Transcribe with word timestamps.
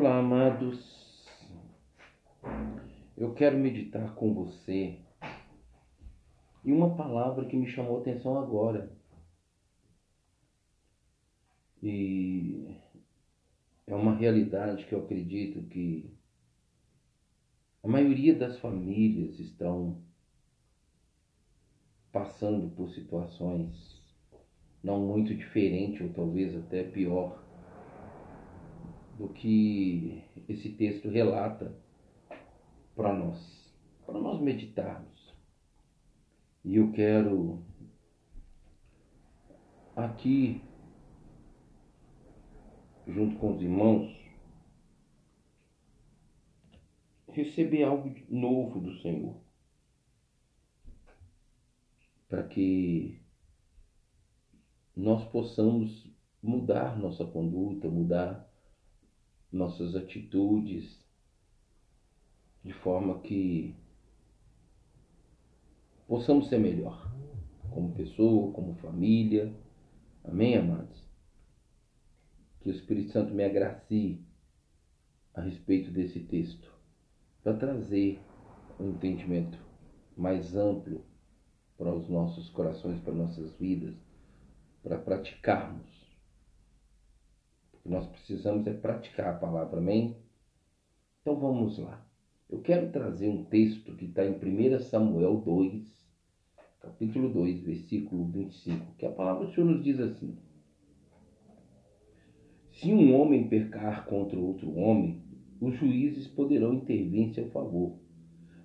Olá, 0.00 0.20
amados. 0.20 1.26
Eu 3.16 3.34
quero 3.34 3.58
meditar 3.58 4.14
com 4.14 4.32
você 4.32 4.96
e 6.64 6.72
uma 6.72 6.94
palavra 6.94 7.46
que 7.46 7.56
me 7.56 7.66
chamou 7.66 7.98
a 7.98 8.00
atenção 8.02 8.38
agora. 8.38 8.96
E 11.82 12.76
é 13.88 13.94
uma 13.96 14.14
realidade 14.14 14.86
que 14.86 14.94
eu 14.94 15.00
acredito 15.00 15.64
que 15.64 16.08
a 17.82 17.88
maioria 17.88 18.36
das 18.36 18.56
famílias 18.60 19.40
estão 19.40 20.00
passando 22.12 22.72
por 22.76 22.88
situações 22.90 24.00
não 24.80 25.04
muito 25.04 25.34
diferentes 25.34 26.00
ou 26.00 26.10
talvez 26.10 26.54
até 26.54 26.84
pior 26.84 27.47
do 29.18 29.28
que 29.30 30.22
esse 30.48 30.70
texto 30.70 31.08
relata 31.08 31.76
para 32.94 33.12
nós, 33.12 33.74
para 34.06 34.18
nós 34.18 34.40
meditarmos. 34.40 35.34
E 36.64 36.76
eu 36.76 36.92
quero 36.92 37.64
aqui, 39.96 40.62
junto 43.08 43.36
com 43.38 43.56
os 43.56 43.62
irmãos, 43.62 44.16
receber 47.28 47.82
algo 47.82 48.14
novo 48.28 48.80
do 48.80 48.96
Senhor. 49.00 49.36
Para 52.28 52.44
que 52.44 53.20
nós 54.94 55.24
possamos 55.30 56.08
mudar 56.40 56.96
nossa 56.98 57.24
conduta, 57.24 57.88
mudar 57.88 58.47
nossas 59.52 59.94
atitudes, 59.94 60.98
de 62.62 62.72
forma 62.72 63.20
que 63.20 63.74
possamos 66.06 66.48
ser 66.48 66.58
melhor, 66.58 67.10
como 67.70 67.94
pessoa, 67.94 68.52
como 68.52 68.74
família. 68.76 69.54
Amém, 70.24 70.56
amados? 70.56 71.02
Que 72.60 72.68
o 72.68 72.72
Espírito 72.72 73.12
Santo 73.12 73.32
me 73.32 73.44
agracie 73.44 74.24
a 75.34 75.40
respeito 75.40 75.90
desse 75.90 76.20
texto, 76.20 76.70
para 77.42 77.56
trazer 77.56 78.20
um 78.78 78.90
entendimento 78.90 79.58
mais 80.16 80.56
amplo 80.56 81.04
para 81.76 81.94
os 81.94 82.08
nossos 82.08 82.50
corações, 82.50 83.00
para 83.00 83.14
nossas 83.14 83.52
vidas, 83.52 83.94
para 84.82 84.98
praticarmos 84.98 85.97
nós 87.88 88.06
precisamos 88.06 88.66
é 88.66 88.72
praticar 88.72 89.34
a 89.34 89.38
palavra, 89.38 89.78
amém? 89.78 90.16
Então 91.22 91.36
vamos 91.36 91.78
lá. 91.78 92.06
Eu 92.48 92.60
quero 92.60 92.90
trazer 92.90 93.28
um 93.28 93.44
texto 93.44 93.94
que 93.96 94.06
está 94.06 94.24
em 94.24 94.32
1 94.32 94.80
Samuel 94.80 95.36
2, 95.44 95.84
capítulo 96.80 97.28
2, 97.30 97.60
versículo 97.60 98.26
25, 98.26 98.94
que 98.96 99.06
a 99.06 99.10
palavra 99.10 99.46
do 99.46 99.52
Senhor 99.52 99.66
nos 99.66 99.84
diz 99.84 100.00
assim: 100.00 100.38
Se 102.70 102.92
um 102.92 103.14
homem 103.14 103.48
pecar 103.48 104.06
contra 104.06 104.38
outro 104.38 104.74
homem, 104.74 105.22
os 105.60 105.74
juízes 105.76 106.26
poderão 106.28 106.74
intervir 106.74 107.20
em 107.20 107.32
seu 107.32 107.50
favor. 107.50 107.98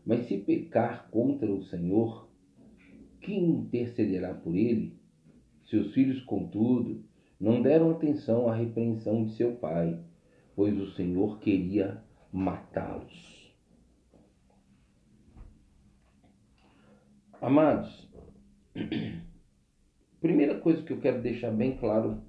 Mas 0.05 0.27
se 0.27 0.38
pecar 0.38 1.09
contra 1.09 1.51
o 1.51 1.63
Senhor, 1.63 2.29
quem 3.21 3.49
intercederá 3.49 4.33
por 4.33 4.55
ele? 4.55 4.97
Seus 5.66 5.94
filhos, 5.94 6.21
contudo, 6.23 7.03
não 7.44 7.61
deram 7.61 7.91
atenção 7.91 8.47
à 8.47 8.55
repreensão 8.55 9.25
de 9.25 9.33
seu 9.33 9.58
pai, 9.58 9.99
pois 10.55 10.80
o 10.80 10.91
Senhor 10.91 11.39
queria 11.39 12.02
matá-los. 12.31 13.53
Amados, 17.41 18.09
primeira 20.22 20.57
coisa 20.62 20.84
que 20.84 20.94
eu 20.94 21.01
quero 21.01 21.22
deixar 21.22 21.51
bem 21.51 21.75
claro: 21.75 22.22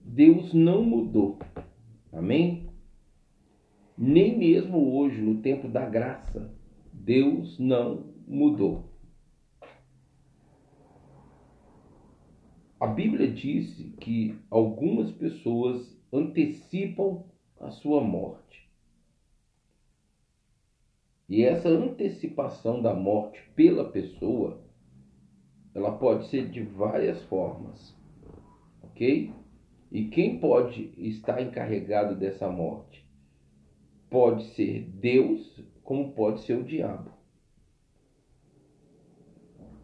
Deus 0.00 0.52
não 0.52 0.82
mudou. 0.82 1.38
Amém? 2.12 2.68
Nem 3.96 4.36
mesmo 4.36 4.92
hoje, 4.92 5.20
no 5.20 5.40
tempo 5.40 5.68
da 5.68 5.88
graça, 5.88 6.52
Deus 6.92 7.60
não 7.60 8.12
mudou. 8.26 8.90
A 12.80 12.86
Bíblia 13.00 13.32
disse 13.32 13.84
que 13.98 14.38
algumas 14.50 15.10
pessoas 15.10 15.98
antecipam 16.12 17.24
a 17.58 17.70
sua 17.70 18.02
morte. 18.02 18.70
E 21.26 21.42
essa 21.42 21.70
antecipação 21.70 22.82
da 22.82 22.92
morte 22.92 23.40
pela 23.56 23.90
pessoa, 23.90 24.60
ela 25.74 25.96
pode 25.96 26.28
ser 26.28 26.50
de 26.50 26.60
várias 26.60 27.22
formas, 27.22 27.96
ok? 28.82 29.32
E 29.90 30.04
quem 30.08 30.38
pode 30.38 30.92
estar 30.98 31.40
encarregado 31.40 32.14
dessa 32.14 32.50
morte? 32.50 33.02
Pode 34.10 34.44
ser 34.48 34.82
Deus, 34.82 35.64
como 35.82 36.12
pode 36.12 36.42
ser 36.42 36.58
o 36.58 36.64
diabo. 36.64 37.10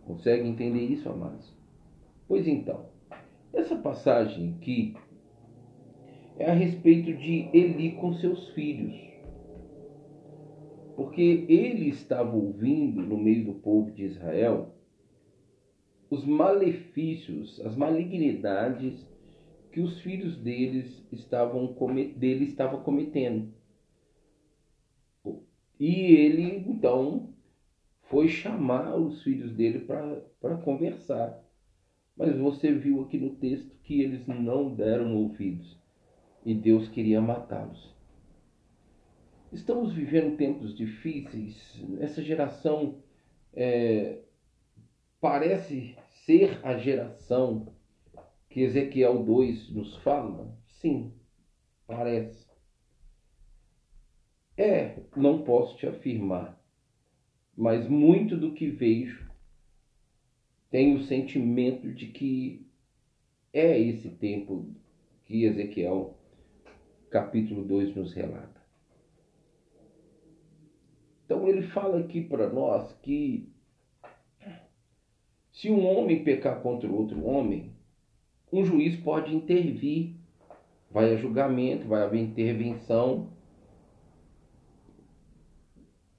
Consegue 0.05 0.47
entender 0.47 0.85
isso, 0.85 1.09
amados? 1.09 1.51
Pois 2.29 2.47
então, 2.47 2.95
essa 3.57 3.75
passagem 3.75 4.55
aqui 4.55 4.95
é 6.39 6.51
a 6.51 6.55
respeito 6.55 7.13
de 7.15 7.49
Eli 7.53 7.93
com 7.93 8.13
seus 8.13 8.51
filhos. 8.51 8.95
Porque 10.95 11.47
ele 11.49 11.89
estava 11.89 12.37
ouvindo 12.37 13.03
no 13.03 13.17
meio 13.17 13.47
do 13.47 13.55
povo 13.55 13.91
de 13.91 14.05
Israel 14.05 14.75
os 16.09 16.25
malefícios, 16.25 17.61
as 17.61 17.75
malignidades 17.75 19.07
que 19.73 19.81
os 19.81 20.01
filhos 20.01 20.37
deles 20.37 21.05
estavam 21.11 21.75
dele 22.17 22.45
estavam 22.45 22.83
cometendo. 22.83 23.53
E 25.79 26.15
ele 26.15 26.43
então 26.43 27.35
foi 28.03 28.29
chamar 28.29 28.97
os 28.97 29.23
filhos 29.23 29.53
dele 29.53 29.81
para 29.81 30.57
conversar. 30.59 31.46
Mas 32.17 32.37
você 32.37 32.73
viu 32.73 33.03
aqui 33.03 33.19
no 33.19 33.37
texto 33.37 33.77
que 33.83 34.01
eles 34.01 34.27
não 34.27 34.75
deram 34.75 35.15
ouvidos 35.17 35.77
e 36.45 36.55
Deus 36.55 36.89
queria 36.89 37.21
matá-los. 37.21 37.95
Estamos 39.53 39.93
vivendo 39.93 40.37
tempos 40.37 40.75
difíceis. 40.75 41.83
Essa 42.01 42.23
geração 42.23 43.03
é, 43.53 44.23
parece 45.21 45.97
ser 46.25 46.61
a 46.65 46.79
geração 46.79 47.73
que 48.49 48.61
Ezequiel 48.61 49.23
2 49.23 49.71
nos 49.71 49.97
fala? 49.99 50.57
Sim, 50.67 51.13
parece. 51.87 52.47
É, 54.57 55.01
não 55.15 55.43
posso 55.43 55.77
te 55.77 55.87
afirmar, 55.87 56.59
mas 57.55 57.87
muito 57.87 58.39
do 58.39 58.55
que 58.55 58.71
vejo 58.71 59.26
tenho 60.71 60.99
o 60.99 61.03
sentimento 61.05 61.93
de 61.93 62.07
que 62.07 62.67
é 63.53 63.79
esse 63.79 64.11
tempo 64.11 64.69
que 65.25 65.45
Ezequiel, 65.45 66.17
capítulo 67.11 67.65
2, 67.65 67.95
nos 67.95 68.13
relata. 68.13 68.61
Então 71.25 71.49
ele 71.49 71.63
fala 71.63 72.01
aqui 72.01 72.21
para 72.21 72.49
nós 72.49 72.93
que 73.03 73.49
se 75.53 75.71
um 75.71 75.87
homem 75.87 76.23
pecar 76.23 76.61
contra 76.61 76.91
outro 76.91 77.25
homem, 77.25 77.73
um 78.53 78.65
juiz 78.65 78.95
pode 78.97 79.35
intervir, 79.35 80.15
vai 80.91 81.13
a 81.13 81.17
julgamento, 81.17 81.89
vai 81.89 82.03
haver 82.03 82.21
intervenção. 82.21 83.31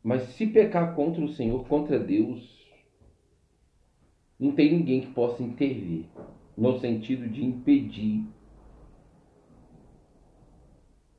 Mas 0.03 0.23
se 0.29 0.47
pecar 0.47 0.95
contra 0.95 1.23
o 1.23 1.29
Senhor, 1.29 1.65
contra 1.67 1.99
Deus, 1.99 2.66
não 4.39 4.51
tem 4.51 4.71
ninguém 4.71 5.01
que 5.01 5.13
possa 5.13 5.41
intervir 5.41 6.05
no 6.57 6.79
sentido 6.79 7.27
de 7.27 7.43
impedir 7.43 8.25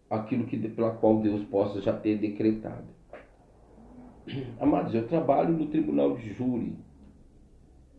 aquilo 0.09 0.47
que 0.47 0.56
pela 0.69 0.93
qual 0.93 1.20
Deus 1.20 1.44
possa 1.44 1.81
já 1.81 1.93
ter 1.93 2.19
decretado. 2.19 2.87
Amados, 4.59 4.94
eu 4.94 5.06
trabalho 5.06 5.56
no 5.56 5.67
tribunal 5.67 6.17
de 6.17 6.32
júri, 6.32 6.76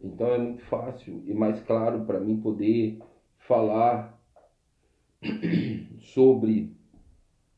então 0.01 0.27
é 0.27 0.37
muito 0.37 0.63
fácil 0.65 1.21
e 1.25 1.33
mais 1.33 1.61
claro 1.63 2.05
para 2.05 2.19
mim 2.19 2.39
poder 2.41 2.99
falar 3.39 4.17
sobre 6.13 6.75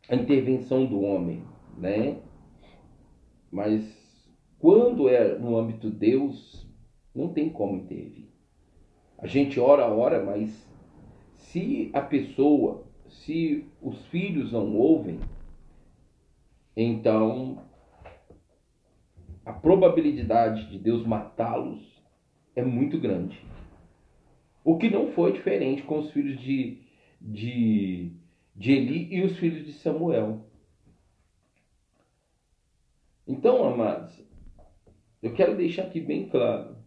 a 0.09 0.15
intervenção 0.15 0.85
do 0.85 1.01
homem, 1.01 1.43
né? 1.77 2.19
Mas 3.51 3.83
quando 4.59 5.07
é 5.07 5.37
no 5.37 5.57
âmbito 5.57 5.89
Deus, 5.89 6.67
não 7.13 7.33
tem 7.33 7.49
como 7.49 7.77
intervir. 7.77 8.29
A 9.17 9.27
gente 9.27 9.59
ora, 9.59 9.85
ora, 9.87 10.23
mas 10.23 10.67
se 11.35 11.89
a 11.93 12.01
pessoa, 12.01 12.83
se 13.07 13.65
os 13.81 14.05
filhos 14.07 14.51
não 14.51 14.75
ouvem, 14.75 15.19
então 16.75 17.63
a 19.45 19.53
probabilidade 19.53 20.69
de 20.69 20.79
Deus 20.79 21.05
matá-los 21.05 22.01
é 22.55 22.63
muito 22.63 22.99
grande. 22.99 23.43
O 24.63 24.77
que 24.77 24.89
não 24.89 25.11
foi 25.11 25.33
diferente 25.33 25.81
com 25.83 25.99
os 25.99 26.11
filhos 26.11 26.39
de, 26.39 26.79
de, 27.19 28.11
de 28.55 28.71
Eli 28.71 29.13
e 29.13 29.23
os 29.23 29.37
filhos 29.37 29.65
de 29.65 29.73
Samuel. 29.73 30.45
Então, 33.27 33.63
amados, 33.63 34.23
eu 35.21 35.33
quero 35.33 35.57
deixar 35.57 35.83
aqui 35.83 35.99
bem 35.99 36.27
claro. 36.29 36.80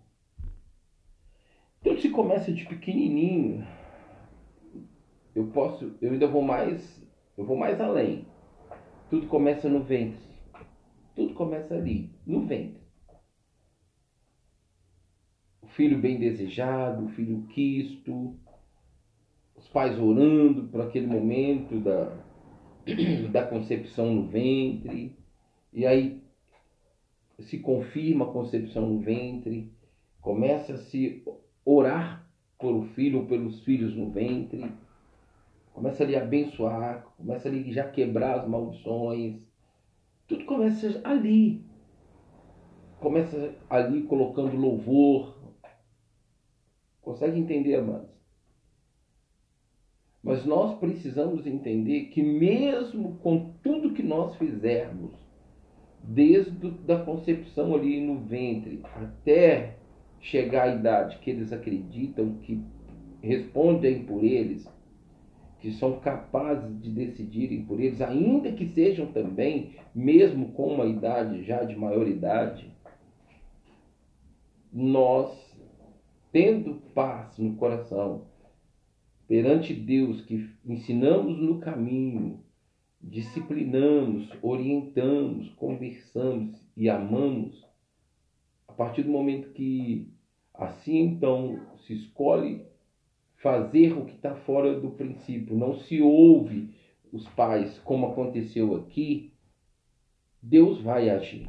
Tudo 1.94 2.02
se 2.02 2.10
começa 2.10 2.52
de 2.52 2.64
pequenininho. 2.64 3.64
Eu 5.32 5.46
posso, 5.46 5.94
eu 6.02 6.10
ainda 6.10 6.26
vou 6.26 6.42
mais, 6.42 7.00
eu 7.38 7.44
vou 7.44 7.56
mais 7.56 7.80
além. 7.80 8.26
Tudo 9.08 9.28
começa 9.28 9.68
no 9.68 9.80
ventre. 9.80 10.18
Tudo 11.14 11.34
começa 11.34 11.72
ali, 11.72 12.10
no 12.26 12.46
ventre. 12.46 12.82
O 15.62 15.68
filho 15.68 15.96
bem 15.96 16.18
desejado, 16.18 17.04
o 17.04 17.08
filho 17.10 17.46
quisto, 17.54 18.34
os 19.54 19.68
pais 19.68 19.96
orando 19.96 20.64
por 20.64 20.80
aquele 20.80 21.06
momento 21.06 21.78
da, 21.78 22.12
da 23.30 23.46
concepção 23.46 24.12
no 24.12 24.26
ventre. 24.26 25.16
E 25.72 25.86
aí 25.86 26.20
se 27.38 27.60
confirma 27.60 28.24
a 28.24 28.32
concepção 28.32 28.84
no 28.84 28.98
ventre, 28.98 29.72
começa 30.20 30.74
a 30.74 30.78
se 30.78 31.22
orar 31.64 32.26
por 32.58 32.74
o 32.74 32.82
filho 32.94 33.20
ou 33.20 33.26
pelos 33.26 33.60
filhos 33.64 33.94
no 33.94 34.10
ventre, 34.10 34.72
começa 35.72 36.04
ali 36.04 36.16
a 36.16 36.22
abençoar, 36.22 37.04
começa 37.16 37.48
ali 37.48 37.72
já 37.72 37.88
quebrar 37.90 38.40
as 38.40 38.48
maldições. 38.48 39.40
Tudo 40.26 40.44
começa 40.44 41.00
ali. 41.04 41.64
Começa 43.00 43.54
ali 43.68 44.02
colocando 44.04 44.56
louvor. 44.56 45.36
Consegue 47.02 47.38
entender, 47.38 47.74
amados? 47.76 48.14
Mas 50.22 50.46
nós 50.46 50.78
precisamos 50.78 51.46
entender 51.46 52.06
que 52.06 52.22
mesmo 52.22 53.16
com 53.16 53.52
tudo 53.62 53.92
que 53.92 54.02
nós 54.02 54.34
fizermos, 54.36 55.12
desde 56.02 56.70
da 56.70 57.04
concepção 57.04 57.74
ali 57.74 58.00
no 58.00 58.20
ventre 58.20 58.80
até 58.94 59.76
chegar 60.24 60.68
à 60.68 60.74
idade 60.74 61.18
que 61.18 61.30
eles 61.30 61.52
acreditam 61.52 62.38
que 62.38 62.62
respondem 63.22 64.04
por 64.04 64.24
eles, 64.24 64.66
que 65.60 65.70
são 65.72 66.00
capazes 66.00 66.80
de 66.80 66.90
decidirem 66.90 67.64
por 67.64 67.78
eles, 67.78 68.00
ainda 68.00 68.50
que 68.52 68.66
sejam 68.68 69.12
também, 69.12 69.76
mesmo 69.94 70.52
com 70.52 70.74
uma 70.74 70.86
idade 70.86 71.44
já 71.44 71.62
de 71.62 71.76
maioridade, 71.76 72.72
nós, 74.72 75.30
tendo 76.32 76.82
paz 76.94 77.38
no 77.38 77.56
coração, 77.56 78.26
perante 79.28 79.74
Deus, 79.74 80.22
que 80.22 80.50
ensinamos 80.64 81.38
no 81.38 81.60
caminho, 81.60 82.42
disciplinamos, 83.00 84.30
orientamos, 84.40 85.50
conversamos 85.50 86.58
e 86.74 86.88
amamos, 86.88 87.62
a 88.66 88.72
partir 88.72 89.02
do 89.02 89.10
momento 89.10 89.52
que 89.52 90.13
assim 90.54 90.98
então 90.98 91.60
se 91.86 91.94
escolhe 91.94 92.64
fazer 93.36 93.92
o 93.92 94.06
que 94.06 94.14
está 94.14 94.34
fora 94.34 94.80
do 94.80 94.90
princípio, 94.92 95.56
não 95.56 95.74
se 95.74 96.00
ouve 96.00 96.74
os 97.12 97.28
pais, 97.28 97.78
como 97.80 98.06
aconteceu 98.06 98.74
aqui, 98.74 99.32
Deus 100.42 100.80
vai 100.80 101.10
agir. 101.10 101.48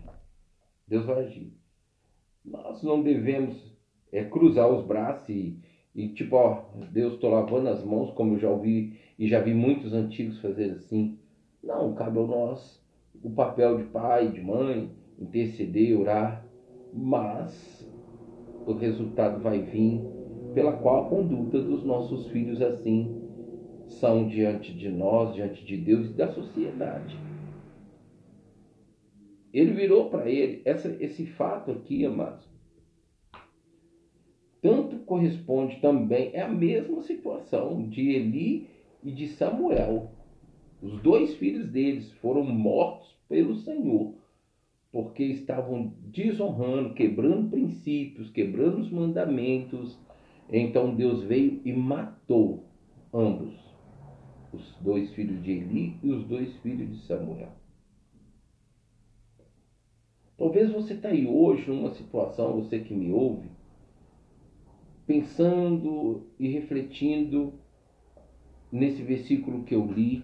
Deus 0.87 1.05
vai 1.05 1.25
agir. 1.25 1.53
Nós 2.43 2.83
não 2.83 3.01
devemos 3.01 3.75
é, 4.11 4.23
cruzar 4.23 4.69
os 4.69 4.85
braços 4.85 5.29
e, 5.29 5.57
e 5.95 6.09
tipo, 6.09 6.35
ó, 6.35 6.65
Deus, 6.91 7.13
estou 7.13 7.31
lavando 7.31 7.69
as 7.69 7.83
mãos, 7.83 8.11
como 8.11 8.35
eu 8.35 8.39
já 8.39 8.49
ouvi 8.49 8.99
e 9.17 9.27
já 9.27 9.41
vi 9.41 9.53
muitos 9.53 9.93
antigos 9.93 10.39
fazer 10.39 10.71
assim. 10.71 11.17
Não, 11.63 11.95
cabe 11.95 12.19
a 12.19 12.23
nós 12.23 12.83
o 13.23 13.29
papel 13.31 13.77
de 13.77 13.85
pai, 13.85 14.31
de 14.31 14.41
mãe, 14.41 14.91
interceder, 15.17 15.99
orar, 15.99 16.45
mas 16.93 17.89
o 18.65 18.73
resultado 18.73 19.41
vai 19.41 19.61
vir 19.61 20.01
pela 20.53 20.73
qual 20.73 21.05
a 21.05 21.09
conduta 21.09 21.61
dos 21.61 21.83
nossos 21.83 22.27
filhos 22.27 22.61
assim 22.61 23.21
são 23.87 24.27
diante 24.27 24.73
de 24.73 24.89
nós, 24.89 25.35
diante 25.35 25.63
de 25.65 25.77
Deus 25.77 26.07
e 26.07 26.13
da 26.13 26.31
sociedade. 26.31 27.17
Ele 29.53 29.71
virou 29.71 30.09
para 30.09 30.29
ele 30.29 30.61
essa, 30.65 30.89
esse 30.99 31.25
fato 31.25 31.71
aqui, 31.71 32.05
amados. 32.05 32.45
Tanto 34.61 34.97
corresponde 35.05 35.79
também, 35.79 36.31
é 36.33 36.41
a 36.41 36.49
mesma 36.49 37.01
situação 37.01 37.87
de 37.87 38.09
Eli 38.09 38.67
e 39.03 39.11
de 39.11 39.27
Samuel. 39.27 40.11
Os 40.81 40.99
dois 41.01 41.35
filhos 41.35 41.69
deles 41.69 42.11
foram 42.13 42.43
mortos 42.43 43.15
pelo 43.29 43.55
Senhor, 43.55 44.15
porque 44.95 45.23
estavam 45.25 45.93
desonrando, 46.05 46.93
quebrando 46.93 47.49
princípios, 47.49 48.31
quebrando 48.31 48.77
os 48.77 48.89
mandamentos. 48.89 49.99
Então 50.49 50.95
Deus 50.95 51.21
veio 51.21 51.59
e 51.65 51.73
matou 51.73 52.63
ambos, 53.13 53.53
os 54.53 54.73
dois 54.79 55.13
filhos 55.13 55.43
de 55.43 55.51
Eli 55.51 55.97
e 56.01 56.09
os 56.09 56.23
dois 56.23 56.55
filhos 56.59 56.89
de 56.89 57.05
Samuel. 57.05 57.51
Talvez 60.37 60.71
você 60.71 60.93
está 60.93 61.09
aí 61.09 61.27
hoje 61.27 61.69
numa 61.69 61.93
situação, 61.93 62.53
você 62.53 62.79
que 62.79 62.93
me 62.93 63.11
ouve, 63.11 63.49
pensando 65.05 66.25
e 66.39 66.47
refletindo 66.47 67.53
nesse 68.71 69.03
versículo 69.03 69.65
que 69.65 69.75
eu 69.75 69.85
li, 69.91 70.23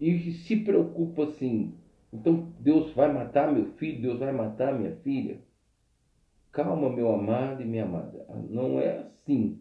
e 0.00 0.30
se 0.34 0.54
preocupa 0.54 1.24
assim, 1.24 1.79
então 2.12 2.52
Deus 2.58 2.92
vai 2.92 3.12
matar 3.12 3.52
meu 3.52 3.66
filho, 3.72 4.02
Deus 4.02 4.18
vai 4.18 4.32
matar 4.32 4.78
minha 4.78 4.96
filha. 4.96 5.40
Calma, 6.52 6.90
meu 6.90 7.12
amado 7.12 7.62
e 7.62 7.64
minha 7.64 7.84
amada, 7.84 8.26
não 8.48 8.80
é 8.80 8.98
assim. 8.98 9.60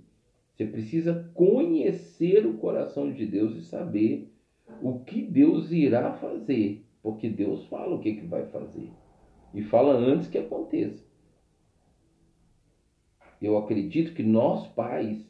Você 0.55 0.65
precisa 0.65 1.31
conhecer 1.33 2.45
o 2.45 2.57
coração 2.57 3.11
de 3.11 3.25
Deus 3.25 3.55
e 3.55 3.61
saber 3.61 4.33
o 4.81 4.99
que 4.99 5.21
Deus 5.21 5.71
irá 5.71 6.13
fazer, 6.13 6.83
porque 7.01 7.29
Deus 7.29 7.65
fala 7.67 7.95
o 7.95 7.99
que, 7.99 8.15
que 8.15 8.25
vai 8.25 8.45
fazer 8.47 8.89
e 9.53 9.61
fala 9.63 9.93
antes 9.93 10.27
que 10.27 10.37
aconteça. 10.37 11.03
Eu 13.41 13.57
acredito 13.57 14.13
que 14.13 14.23
nós 14.23 14.67
pais 14.67 15.25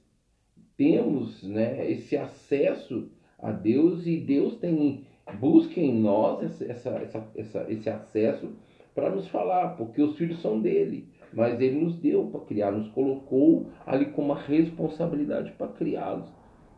temos 0.75 1.43
né, 1.43 1.89
esse 1.91 2.17
acesso 2.17 3.11
a 3.37 3.51
Deus 3.51 4.05
e 4.07 4.17
Deus 4.17 4.57
tem 4.57 5.05
busca 5.37 5.79
em 5.79 5.99
nós 5.99 6.61
essa, 6.61 6.89
essa, 6.89 7.27
essa, 7.35 7.65
esse 7.69 7.89
acesso 7.89 8.49
para 8.93 9.09
nos 9.09 9.27
falar, 9.27 9.77
porque 9.77 10.01
os 10.01 10.17
filhos 10.17 10.41
são 10.41 10.59
dele, 10.59 11.07
mas 11.33 11.59
ele 11.59 11.79
nos 11.79 11.95
deu 11.97 12.25
para 12.27 12.41
criar, 12.41 12.71
nos 12.71 12.89
colocou 12.89 13.67
ali 13.85 14.07
com 14.07 14.23
uma 14.23 14.39
responsabilidade 14.39 15.51
para 15.51 15.67
criá-los. 15.67 16.29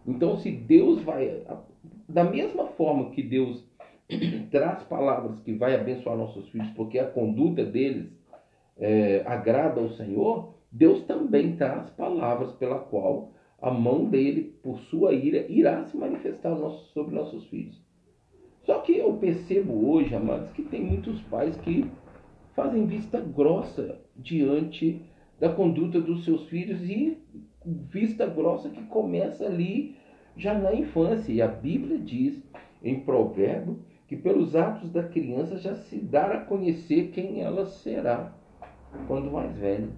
Então, 0.05 0.37
se 0.37 0.51
Deus 0.51 1.01
vai, 1.03 1.43
da 2.07 2.23
mesma 2.23 2.67
forma 2.67 3.11
que 3.11 3.23
Deus 3.23 3.65
traz 4.51 4.83
palavras 4.83 5.39
que 5.41 5.53
vai 5.53 5.75
abençoar 5.75 6.17
nossos 6.17 6.49
filhos, 6.49 6.69
porque 6.71 6.99
a 6.99 7.07
conduta 7.07 7.63
deles 7.63 8.11
é, 8.77 9.23
agrada 9.25 9.79
ao 9.79 9.89
Senhor, 9.91 10.55
Deus 10.71 11.03
também 11.03 11.55
traz 11.55 11.89
palavras 11.91 12.51
pela 12.53 12.79
qual 12.79 13.31
a 13.61 13.69
mão 13.69 14.05
dele, 14.05 14.55
por 14.63 14.79
sua 14.79 15.13
ira, 15.13 15.45
irá 15.47 15.85
se 15.85 15.95
manifestar 15.95 16.55
sobre 16.93 17.13
nossos 17.13 17.45
filhos. 17.47 17.79
Só 18.63 18.79
que 18.79 18.97
eu 18.97 19.13
percebo 19.13 19.89
hoje, 19.89 20.13
amados, 20.15 20.51
que 20.51 20.61
tem 20.61 20.83
muitos 20.83 21.21
pais 21.23 21.57
que 21.57 21.89
fazem 22.55 22.85
vista 22.85 23.19
grossa 23.19 23.99
diante 24.15 25.01
da 25.39 25.49
conduta 25.49 25.99
dos 25.99 26.23
seus 26.23 26.47
filhos 26.47 26.81
e 26.83 27.17
vista 27.65 28.27
grossa 28.27 28.69
que 28.69 28.83
começa 28.83 29.45
ali 29.45 29.95
já 30.37 30.53
na 30.53 30.73
infância. 30.73 31.31
E 31.31 31.41
a 31.41 31.47
Bíblia 31.47 31.97
diz 31.97 32.41
em 32.83 32.99
Provérbio 32.99 33.79
que 34.07 34.15
pelos 34.15 34.55
atos 34.55 34.91
da 34.91 35.03
criança 35.03 35.57
já 35.57 35.73
se 35.73 35.97
dá 35.97 36.33
a 36.33 36.41
conhecer 36.41 37.11
quem 37.11 37.41
ela 37.41 37.65
será 37.65 38.33
quando 39.07 39.31
mais 39.31 39.55
velha. 39.57 39.89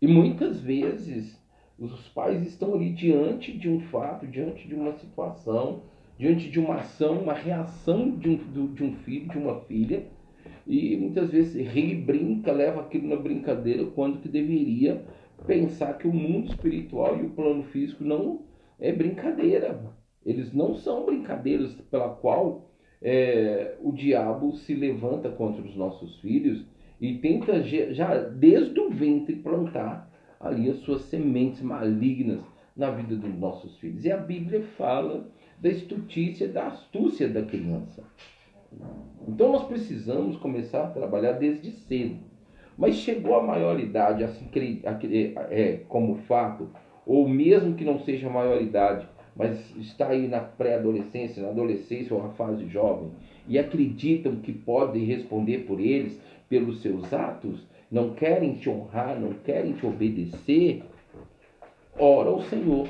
E 0.00 0.06
muitas 0.06 0.60
vezes 0.60 1.38
os 1.78 2.08
pais 2.08 2.46
estão 2.46 2.74
ali 2.74 2.92
diante 2.92 3.56
de 3.56 3.68
um 3.68 3.80
fato, 3.80 4.26
diante 4.26 4.66
de 4.66 4.74
uma 4.74 4.92
situação, 4.94 5.82
diante 6.18 6.50
de 6.50 6.58
uma 6.58 6.76
ação, 6.76 7.20
uma 7.20 7.34
reação 7.34 8.10
de 8.10 8.28
um, 8.30 8.72
de 8.72 8.84
um 8.84 8.94
filho, 8.96 9.28
de 9.28 9.38
uma 9.38 9.60
filha, 9.62 10.06
e 10.66 10.96
muitas 10.96 11.30
vezes 11.30 11.54
ri, 11.72 11.94
brinca, 11.94 12.50
leva 12.52 12.80
aquilo 12.80 13.08
na 13.08 13.16
brincadeira, 13.16 13.84
quando 13.86 14.20
que 14.20 14.28
deveria 14.28 15.04
pensar 15.46 15.98
que 15.98 16.08
o 16.08 16.12
mundo 16.12 16.48
espiritual 16.48 17.16
e 17.18 17.22
o 17.26 17.30
plano 17.30 17.62
físico 17.64 18.02
não 18.02 18.42
é 18.80 18.92
brincadeira. 18.92 19.80
Eles 20.24 20.52
não 20.52 20.74
são 20.74 21.04
brincadeiras 21.04 21.72
pela 21.90 22.08
qual 22.08 22.70
é, 23.00 23.76
o 23.80 23.92
diabo 23.92 24.52
se 24.56 24.74
levanta 24.74 25.28
contra 25.30 25.62
os 25.62 25.76
nossos 25.76 26.18
filhos 26.20 26.66
e 27.00 27.18
tenta 27.18 27.62
já 27.62 28.16
desde 28.16 28.80
o 28.80 28.90
ventre 28.90 29.36
plantar 29.36 30.10
ali 30.40 30.68
as 30.68 30.78
suas 30.78 31.02
sementes 31.02 31.62
malignas 31.62 32.40
na 32.76 32.90
vida 32.90 33.14
dos 33.16 33.38
nossos 33.38 33.78
filhos. 33.78 34.04
E 34.04 34.10
a 34.10 34.16
Bíblia 34.16 34.62
fala 34.76 35.28
da 35.60 35.68
estutícia, 35.68 36.48
da 36.48 36.68
astúcia 36.68 37.28
da 37.28 37.42
criança. 37.42 38.02
Então 39.26 39.52
nós 39.52 39.64
precisamos 39.64 40.36
começar 40.36 40.84
a 40.84 40.90
trabalhar 40.90 41.32
desde 41.32 41.70
cedo. 41.70 42.18
Mas 42.76 42.96
chegou 42.96 43.34
a 43.36 43.42
maioridade, 43.42 44.22
assim, 44.22 44.48
é, 45.50 45.80
como 45.88 46.16
fato, 46.22 46.68
ou 47.06 47.26
mesmo 47.26 47.74
que 47.74 47.84
não 47.84 47.98
seja 48.00 48.28
maioridade, 48.28 49.08
mas 49.34 49.74
está 49.76 50.08
aí 50.08 50.28
na 50.28 50.40
pré-adolescência, 50.40 51.42
na 51.42 51.50
adolescência 51.50 52.14
ou 52.14 52.22
na 52.22 52.30
fase 52.30 52.66
jovem, 52.66 53.10
e 53.48 53.58
acreditam 53.58 54.36
que 54.36 54.52
podem 54.52 55.04
responder 55.04 55.60
por 55.60 55.80
eles, 55.80 56.20
pelos 56.48 56.82
seus 56.82 57.12
atos, 57.12 57.66
não 57.90 58.10
querem 58.14 58.54
te 58.54 58.68
honrar, 58.68 59.18
não 59.18 59.32
querem 59.32 59.72
te 59.72 59.86
obedecer, 59.86 60.82
ora 61.98 62.28
ao 62.28 62.42
Senhor, 62.42 62.88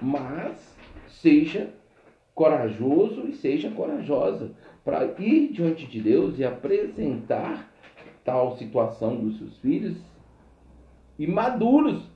mas 0.00 0.76
seja 1.08 1.68
corajoso 2.36 3.26
e 3.26 3.32
seja 3.32 3.70
corajosa 3.70 4.52
para 4.84 5.06
ir 5.18 5.52
diante 5.52 5.86
de 5.86 6.02
Deus 6.02 6.38
e 6.38 6.44
apresentar 6.44 7.72
tal 8.22 8.58
situação 8.58 9.16
dos 9.16 9.38
seus 9.38 9.58
filhos 9.58 9.96
e 11.18 11.26
maduros 11.26 12.06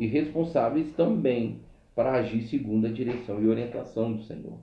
e 0.00 0.06
responsáveis 0.06 0.90
também 0.94 1.60
para 1.94 2.12
agir 2.12 2.44
segundo 2.44 2.86
a 2.86 2.90
direção 2.90 3.42
e 3.42 3.46
orientação 3.46 4.14
do 4.14 4.22
Senhor. 4.22 4.58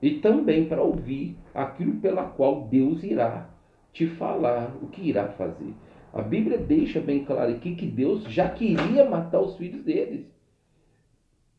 E 0.00 0.20
também 0.20 0.66
para 0.66 0.82
ouvir 0.82 1.36
aquilo 1.54 2.00
pela 2.00 2.24
qual 2.24 2.66
Deus 2.66 3.02
irá 3.04 3.50
te 3.92 4.06
falar 4.06 4.74
o 4.82 4.88
que 4.88 5.02
irá 5.02 5.28
fazer. 5.28 5.74
A 6.14 6.22
Bíblia 6.22 6.56
deixa 6.56 6.98
bem 6.98 7.26
claro 7.26 7.52
aqui 7.52 7.74
que 7.74 7.86
Deus 7.86 8.24
já 8.24 8.48
queria 8.48 9.08
matar 9.08 9.40
os 9.40 9.56
filhos 9.58 9.84
deles. 9.84 10.26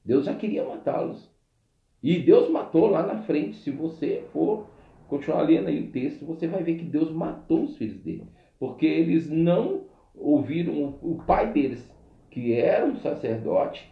Deus 0.04 0.26
já 0.26 0.34
queria 0.34 0.66
matá-los. 0.66 1.35
E 2.06 2.20
Deus 2.20 2.52
matou 2.52 2.86
lá 2.86 3.02
na 3.02 3.24
frente. 3.24 3.58
Se 3.58 3.72
você 3.72 4.24
for 4.32 4.68
continuar 5.08 5.42
lendo 5.42 5.70
aí 5.70 5.80
o 5.80 5.92
texto, 5.92 6.24
você 6.24 6.46
vai 6.46 6.62
ver 6.62 6.76
que 6.76 6.86
Deus 6.86 7.12
matou 7.12 7.64
os 7.64 7.78
filhos 7.78 8.00
dele. 8.00 8.28
Porque 8.60 8.86
eles 8.86 9.28
não 9.28 9.86
ouviram 10.14 11.00
o 11.02 11.16
pai 11.26 11.52
deles, 11.52 11.92
que 12.30 12.54
era 12.54 12.86
um 12.86 12.96
sacerdote, 12.98 13.92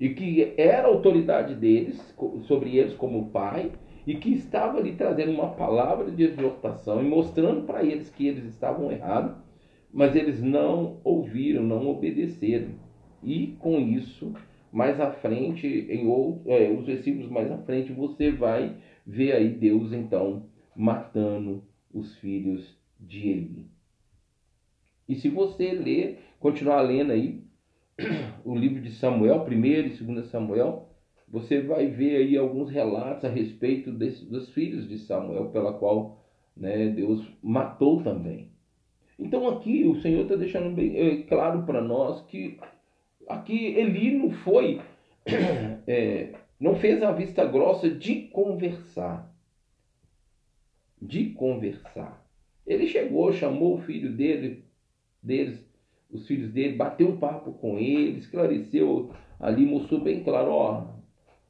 e 0.00 0.08
que 0.08 0.54
era 0.56 0.88
a 0.88 0.90
autoridade 0.90 1.54
deles, 1.54 2.16
sobre 2.44 2.78
eles 2.78 2.94
como 2.94 3.28
pai, 3.28 3.70
e 4.06 4.14
que 4.14 4.32
estava 4.32 4.78
ali 4.78 4.94
trazendo 4.94 5.30
uma 5.30 5.50
palavra 5.50 6.10
de 6.10 6.22
exortação 6.22 7.02
e 7.02 7.06
mostrando 7.06 7.66
para 7.66 7.84
eles 7.84 8.08
que 8.08 8.26
eles 8.26 8.46
estavam 8.46 8.90
errados, 8.90 9.36
mas 9.92 10.16
eles 10.16 10.42
não 10.42 10.96
ouviram, 11.04 11.62
não 11.62 11.90
obedeceram. 11.90 12.70
E 13.22 13.48
com 13.58 13.78
isso, 13.78 14.32
mais 14.72 15.00
à 15.00 15.10
frente, 15.10 15.66
em 15.66 16.06
outro, 16.06 16.50
é, 16.50 16.70
os 16.70 16.86
versículos 16.86 17.28
mais 17.28 17.50
à 17.50 17.58
frente, 17.58 17.92
você 17.92 18.30
vai 18.30 18.76
ver 19.06 19.32
aí 19.32 19.48
Deus 19.48 19.92
então 19.92 20.46
matando 20.76 21.64
os 21.92 22.16
filhos 22.16 22.78
de 22.98 23.28
Eli. 23.28 23.66
E 25.08 25.16
se 25.16 25.28
você 25.28 25.72
ler, 25.72 26.20
continuar 26.38 26.82
lendo 26.82 27.12
aí 27.12 27.42
o 28.44 28.54
livro 28.54 28.80
de 28.80 28.92
Samuel, 28.92 29.44
primeiro 29.44 29.88
e 29.88 29.96
segundo 29.96 30.22
Samuel, 30.24 30.88
você 31.26 31.60
vai 31.60 31.86
ver 31.86 32.16
aí 32.16 32.36
alguns 32.36 32.70
relatos 32.70 33.24
a 33.24 33.28
respeito 33.28 33.92
desse, 33.92 34.24
dos 34.24 34.50
filhos 34.50 34.88
de 34.88 34.98
Samuel, 34.98 35.50
pela 35.50 35.72
qual 35.72 36.24
né, 36.56 36.88
Deus 36.88 37.24
matou 37.42 38.02
também. 38.02 38.50
Então 39.18 39.48
aqui 39.48 39.84
o 39.84 40.00
Senhor 40.00 40.22
está 40.22 40.34
deixando 40.34 40.74
bem 40.74 40.96
é, 40.96 41.22
claro 41.22 41.64
para 41.64 41.80
nós 41.80 42.22
que 42.22 42.58
aqui 43.30 43.74
Eli 43.76 44.18
não 44.18 44.30
foi, 44.30 44.80
é, 45.86 46.34
não 46.58 46.76
fez 46.76 47.02
a 47.02 47.12
vista 47.12 47.44
grossa 47.44 47.88
de 47.88 48.28
conversar, 48.28 49.32
de 51.00 51.30
conversar. 51.30 52.24
Ele 52.66 52.86
chegou, 52.86 53.32
chamou 53.32 53.76
o 53.76 53.82
filho 53.82 54.12
dele, 54.12 54.64
deles, 55.22 55.64
os 56.10 56.26
filhos 56.26 56.52
dele, 56.52 56.76
bateu 56.76 57.08
um 57.08 57.16
papo 57.16 57.52
com 57.52 57.78
ele, 57.78 58.18
esclareceu 58.18 59.12
ali, 59.38 59.64
mostrou 59.64 60.00
bem 60.00 60.22
claro, 60.22 60.50
ó, 60.50 60.82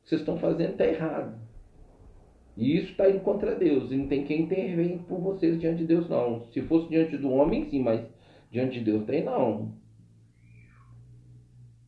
que 0.02 0.08
vocês 0.08 0.20
estão 0.20 0.38
fazendo 0.38 0.72
está 0.72 0.86
errado. 0.86 1.40
E 2.56 2.76
isso 2.76 2.90
está 2.90 3.08
indo 3.08 3.20
contra 3.20 3.54
Deus. 3.54 3.90
E 3.90 3.96
não 3.96 4.06
tem 4.06 4.24
quem 4.24 4.42
intervém 4.42 4.98
por 4.98 5.18
vocês 5.18 5.58
diante 5.58 5.78
de 5.78 5.86
Deus, 5.86 6.08
não. 6.08 6.46
Se 6.52 6.60
fosse 6.62 6.88
diante 6.88 7.16
do 7.16 7.30
homem, 7.30 7.68
sim, 7.70 7.82
mas 7.82 8.06
diante 8.50 8.78
de 8.78 8.84
Deus 8.84 9.04
tem 9.06 9.24
não. 9.24 9.72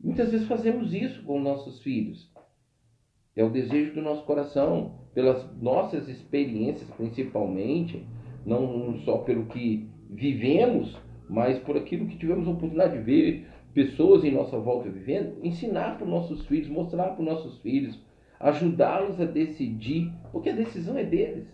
Muitas 0.02 0.32
vezes 0.32 0.48
fazemos 0.48 0.92
isso 0.92 1.22
com 1.22 1.40
nossos 1.40 1.80
filhos. 1.80 2.28
É 3.36 3.44
o 3.44 3.50
desejo 3.50 3.94
do 3.94 4.02
nosso 4.02 4.24
coração, 4.24 4.98
pelas 5.14 5.46
nossas 5.60 6.08
experiências 6.08 6.90
principalmente, 6.96 8.04
não 8.44 8.98
só 9.04 9.18
pelo 9.18 9.46
que 9.46 9.88
vivemos, 10.10 10.98
mas 11.30 11.58
por 11.60 11.76
aquilo 11.76 12.06
que 12.06 12.18
tivemos 12.18 12.48
a 12.48 12.50
oportunidade 12.50 12.98
de 12.98 13.04
ver, 13.04 13.48
pessoas 13.72 14.24
em 14.24 14.32
nossa 14.32 14.58
volta 14.58 14.90
vivendo, 14.90 15.38
ensinar 15.42 15.96
para 15.96 16.04
os 16.04 16.10
nossos 16.10 16.46
filhos, 16.46 16.68
mostrar 16.68 17.10
para 17.10 17.20
os 17.20 17.26
nossos 17.26 17.58
filhos, 17.58 17.98
ajudá-los 18.40 19.20
a 19.20 19.24
decidir, 19.24 20.12
porque 20.32 20.50
a 20.50 20.54
decisão 20.54 20.98
é 20.98 21.04
deles. 21.04 21.46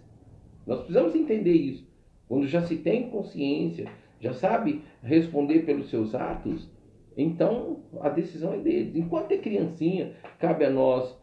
Nós 0.67 0.79
precisamos 0.79 1.15
entender 1.15 1.53
isso. 1.53 1.87
Quando 2.27 2.47
já 2.47 2.63
se 2.63 2.77
tem 2.77 3.11
consciência, 3.11 3.89
já 4.21 4.33
sabe 4.33 4.83
responder 5.03 5.61
pelos 5.61 5.91
seus 5.91 6.15
atos, 6.15 6.69
então 7.19 7.81
a 8.01 8.09
decisão 8.09 8.55
é 8.55 8.59
deles. 8.59 8.95
Enquanto 8.95 9.33
é 9.33 9.39
criancinha, 9.39 10.13
cabe 10.39 10.65
a 10.65 10.71
nós 10.71 11.19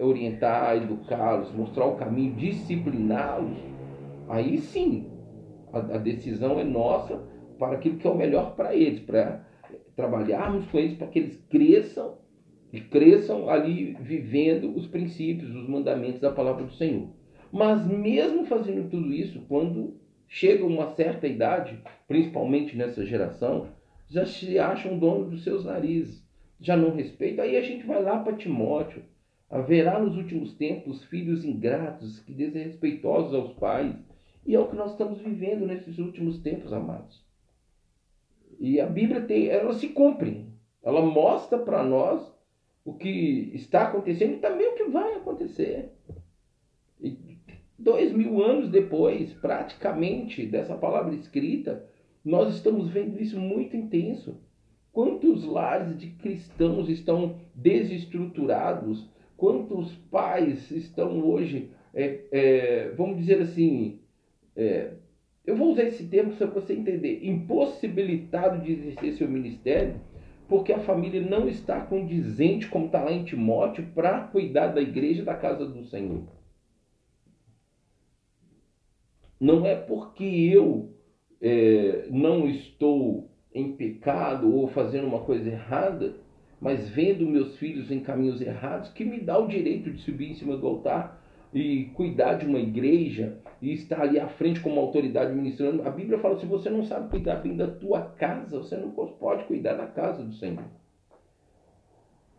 orientar, 0.00 0.76
educá-los, 0.76 1.52
mostrar 1.54 1.86
o 1.86 1.96
caminho, 1.96 2.34
discipliná-los. 2.34 3.56
Aí 4.28 4.58
sim, 4.58 5.06
a, 5.72 5.78
a 5.78 5.98
decisão 5.98 6.60
é 6.60 6.64
nossa 6.64 7.22
para 7.58 7.76
aquilo 7.76 7.96
que 7.96 8.06
é 8.06 8.10
o 8.10 8.16
melhor 8.16 8.54
para 8.54 8.74
eles, 8.74 9.00
para 9.00 9.44
trabalharmos 9.96 10.66
com 10.66 10.78
eles 10.78 10.94
para 10.94 11.06
que 11.06 11.18
eles 11.18 11.36
cresçam 11.48 12.18
e 12.72 12.80
cresçam 12.80 13.48
ali 13.48 13.96
vivendo 14.00 14.74
os 14.74 14.86
princípios, 14.86 15.54
os 15.54 15.68
mandamentos 15.68 16.20
da 16.20 16.32
palavra 16.32 16.64
do 16.64 16.72
Senhor. 16.72 17.08
Mas 17.52 17.86
mesmo 17.86 18.44
fazendo 18.46 18.90
tudo 18.90 19.12
isso, 19.12 19.40
quando 19.48 19.94
chega 20.26 20.66
uma 20.66 20.88
certa 20.88 21.28
idade, 21.28 21.80
principalmente 22.08 22.76
nessa 22.76 23.06
geração, 23.06 23.68
já 24.14 24.24
se 24.24 24.58
acham 24.60 24.96
dono 24.96 25.28
dos 25.28 25.42
seus 25.42 25.64
narizes, 25.64 26.24
já 26.60 26.76
não 26.76 26.94
respeitam. 26.94 27.44
Aí 27.44 27.56
a 27.56 27.62
gente 27.62 27.84
vai 27.84 28.00
lá 28.00 28.20
para 28.20 28.36
Timóteo. 28.36 29.02
Haverá 29.50 29.98
nos 29.98 30.16
últimos 30.16 30.54
tempos 30.54 31.04
filhos 31.04 31.44
ingratos, 31.44 32.20
que 32.20 32.32
desrespeitosos 32.32 33.34
aos 33.34 33.52
pais. 33.54 33.94
E 34.46 34.54
é 34.54 34.60
o 34.60 34.68
que 34.68 34.76
nós 34.76 34.92
estamos 34.92 35.20
vivendo 35.20 35.66
nesses 35.66 35.98
últimos 35.98 36.38
tempos, 36.38 36.72
amados. 36.72 37.24
E 38.60 38.80
a 38.80 38.86
Bíblia 38.86 39.20
tem, 39.20 39.48
ela 39.48 39.74
se 39.74 39.88
cumpre. 39.88 40.46
Ela 40.82 41.02
mostra 41.02 41.58
para 41.58 41.82
nós 41.82 42.32
o 42.84 42.94
que 42.94 43.50
está 43.52 43.88
acontecendo 43.88 44.34
e 44.34 44.40
também 44.40 44.68
o 44.68 44.76
que 44.76 44.84
vai 44.84 45.14
acontecer. 45.14 45.90
E 47.00 47.18
dois 47.76 48.12
mil 48.12 48.42
anos 48.44 48.70
depois, 48.70 49.32
praticamente, 49.32 50.46
dessa 50.46 50.76
palavra 50.76 51.14
escrita, 51.14 51.84
nós 52.24 52.54
estamos 52.54 52.88
vendo 52.88 53.20
isso 53.20 53.38
muito 53.38 53.76
intenso. 53.76 54.40
Quantos 54.92 55.44
lares 55.44 55.98
de 55.98 56.10
cristãos 56.10 56.88
estão 56.88 57.40
desestruturados? 57.54 59.08
Quantos 59.36 59.92
pais 60.10 60.70
estão 60.70 61.20
hoje, 61.24 61.70
é, 61.92 62.20
é, 62.30 62.88
vamos 62.96 63.18
dizer 63.18 63.42
assim, 63.42 63.98
é, 64.56 64.92
eu 65.44 65.56
vou 65.56 65.72
usar 65.72 65.82
esse 65.82 66.06
termo 66.06 66.34
para 66.34 66.46
você 66.46 66.72
entender. 66.72 67.24
Impossibilitado 67.24 68.64
de 68.64 68.72
exercer 68.72 69.12
seu 69.14 69.28
ministério 69.28 70.00
porque 70.48 70.72
a 70.72 70.80
família 70.80 71.20
não 71.20 71.48
está 71.48 71.80
condizente, 71.80 72.68
como 72.68 72.86
está 72.86 73.02
lá 73.02 73.12
em 73.12 73.24
Timóteo, 73.24 73.86
para 73.94 74.24
cuidar 74.28 74.68
da 74.68 74.80
igreja 74.80 75.24
da 75.24 75.34
casa 75.34 75.66
do 75.66 75.84
Senhor. 75.84 76.22
Não 79.40 79.66
é 79.66 79.74
porque 79.74 80.24
eu 80.24 80.93
é, 81.46 82.06
não 82.10 82.48
estou 82.48 83.28
em 83.54 83.72
pecado 83.72 84.50
ou 84.50 84.66
fazendo 84.68 85.06
uma 85.06 85.20
coisa 85.20 85.50
errada, 85.50 86.14
mas 86.58 86.88
vendo 86.88 87.26
meus 87.26 87.58
filhos 87.58 87.90
em 87.90 88.00
caminhos 88.00 88.40
errados, 88.40 88.88
que 88.88 89.04
me 89.04 89.20
dá 89.20 89.38
o 89.38 89.46
direito 89.46 89.90
de 89.90 90.00
subir 90.00 90.30
em 90.30 90.34
cima 90.34 90.56
do 90.56 90.66
altar 90.66 91.22
e 91.52 91.90
cuidar 91.94 92.34
de 92.34 92.46
uma 92.46 92.58
igreja 92.58 93.36
e 93.60 93.74
estar 93.74 94.00
ali 94.00 94.18
à 94.18 94.26
frente 94.26 94.60
como 94.60 94.80
autoridade 94.80 95.34
ministrando. 95.34 95.86
A 95.86 95.90
Bíblia 95.90 96.18
fala: 96.18 96.40
se 96.40 96.46
você 96.46 96.70
não 96.70 96.82
sabe 96.82 97.10
cuidar 97.10 97.36
bem 97.36 97.54
da 97.54 97.68
tua 97.68 98.00
casa, 98.00 98.56
você 98.56 98.78
não 98.78 98.90
pode 98.90 99.44
cuidar 99.44 99.74
da 99.74 99.86
casa 99.86 100.24
do 100.24 100.32
Senhor. 100.32 100.64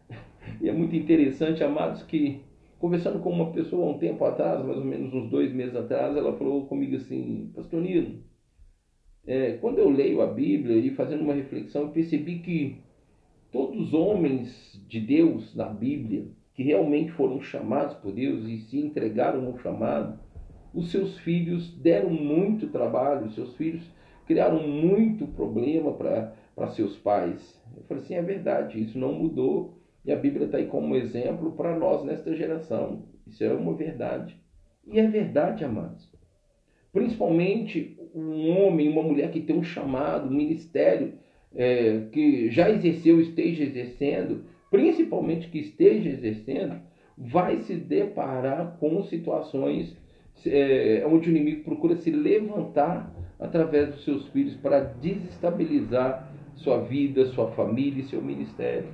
E 0.61 0.69
é 0.69 0.71
muito 0.71 0.95
interessante, 0.95 1.63
amados, 1.63 2.03
que 2.03 2.41
conversando 2.79 3.19
com 3.19 3.29
uma 3.29 3.51
pessoa 3.51 3.87
há 3.87 3.89
um 3.91 3.97
tempo 3.97 4.23
atrás, 4.25 4.63
mais 4.63 4.77
ou 4.77 4.85
menos 4.85 5.13
uns 5.13 5.29
dois 5.29 5.51
meses 5.51 5.75
atrás, 5.75 6.15
ela 6.15 6.37
falou 6.37 6.65
comigo 6.67 6.95
assim, 6.95 7.51
Pastor 7.55 7.81
Nino, 7.81 8.19
é, 9.27 9.53
quando 9.53 9.79
eu 9.79 9.89
leio 9.89 10.21
a 10.21 10.27
Bíblia 10.27 10.77
e 10.77 10.91
fazendo 10.91 11.21
uma 11.21 11.33
reflexão, 11.33 11.83
eu 11.83 11.89
percebi 11.89 12.39
que 12.39 12.77
todos 13.51 13.87
os 13.87 13.93
homens 13.93 14.81
de 14.87 14.99
Deus 14.99 15.55
na 15.55 15.65
Bíblia, 15.65 16.25
que 16.53 16.63
realmente 16.63 17.11
foram 17.11 17.41
chamados 17.41 17.95
por 17.95 18.11
Deus 18.11 18.45
e 18.47 18.59
se 18.59 18.79
entregaram 18.79 19.45
ao 19.47 19.57
chamado, 19.59 20.19
os 20.73 20.91
seus 20.91 21.17
filhos 21.19 21.73
deram 21.77 22.09
muito 22.09 22.67
trabalho, 22.67 23.27
os 23.27 23.35
seus 23.35 23.55
filhos 23.55 23.89
criaram 24.25 24.67
muito 24.67 25.25
problema 25.27 25.93
para 25.93 26.67
seus 26.71 26.97
pais. 26.97 27.61
Eu 27.75 27.83
falei 27.83 28.03
assim, 28.03 28.15
é 28.15 28.21
verdade, 28.21 28.81
isso 28.81 28.97
não 28.97 29.13
mudou. 29.13 29.79
E 30.03 30.11
a 30.11 30.15
Bíblia 30.15 30.45
está 30.45 30.57
aí 30.57 30.67
como 30.67 30.95
exemplo 30.95 31.53
para 31.53 31.77
nós 31.77 32.03
nesta 32.03 32.35
geração. 32.35 33.03
Isso 33.25 33.43
é 33.43 33.53
uma 33.53 33.73
verdade. 33.73 34.39
E 34.85 34.99
é 34.99 35.07
verdade, 35.07 35.63
amados. 35.63 36.11
Principalmente 36.91 37.94
um 38.15 38.49
homem, 38.57 38.87
uma 38.89 39.03
mulher 39.03 39.29
que 39.29 39.41
tem 39.41 39.57
um 39.57 39.63
chamado, 39.63 40.29
um 40.29 40.35
ministério, 40.35 41.13
é, 41.53 42.07
que 42.11 42.49
já 42.49 42.69
exerceu, 42.69 43.19
esteja 43.19 43.63
exercendo, 43.63 44.45
principalmente 44.71 45.49
que 45.49 45.59
esteja 45.59 46.09
exercendo, 46.09 46.79
vai 47.17 47.61
se 47.61 47.75
deparar 47.75 48.77
com 48.79 49.03
situações 49.03 49.95
é, 50.45 51.05
onde 51.07 51.29
o 51.29 51.31
inimigo 51.31 51.63
procura 51.63 51.95
se 51.95 52.11
levantar 52.11 53.13
através 53.39 53.89
dos 53.89 54.03
seus 54.03 54.27
filhos 54.29 54.55
para 54.55 54.79
desestabilizar 54.79 56.31
sua 56.55 56.79
vida, 56.79 57.25
sua 57.27 57.51
família 57.51 58.01
e 58.01 58.05
seu 58.05 58.21
ministério. 58.21 58.89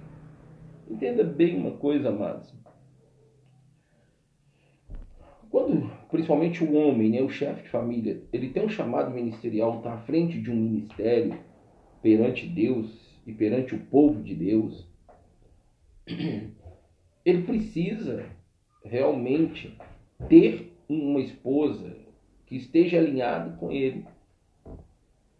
Entenda 0.89 1.23
bem 1.23 1.55
uma 1.55 1.71
coisa, 1.71 2.09
amados. 2.09 2.60
Quando, 5.51 5.91
principalmente 6.09 6.63
o 6.63 6.73
homem, 6.73 7.09
né, 7.09 7.21
o 7.21 7.29
chefe 7.29 7.63
de 7.63 7.69
família, 7.69 8.23
ele 8.31 8.49
tem 8.49 8.63
um 8.63 8.69
chamado 8.69 9.11
ministerial, 9.11 9.77
está 9.77 9.93
à 9.93 9.97
frente 9.97 10.39
de 10.39 10.49
um 10.49 10.55
ministério 10.55 11.37
perante 12.01 12.47
Deus 12.47 12.89
e 13.27 13.33
perante 13.33 13.75
o 13.75 13.79
povo 13.79 14.23
de 14.23 14.33
Deus, 14.33 14.87
ele 16.07 17.43
precisa 17.43 18.25
realmente 18.85 19.77
ter 20.29 20.71
uma 20.87 21.19
esposa 21.19 21.97
que 22.45 22.55
esteja 22.55 22.97
alinhada 22.97 23.57
com 23.57 23.71
ele 23.71 24.05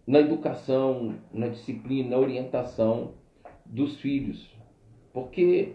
na 0.05 0.19
educação, 0.19 1.15
na 1.33 1.47
disciplina, 1.47 2.09
na 2.09 2.17
orientação 2.17 3.13
dos 3.65 3.95
filhos. 4.01 4.49
Porque 5.13 5.73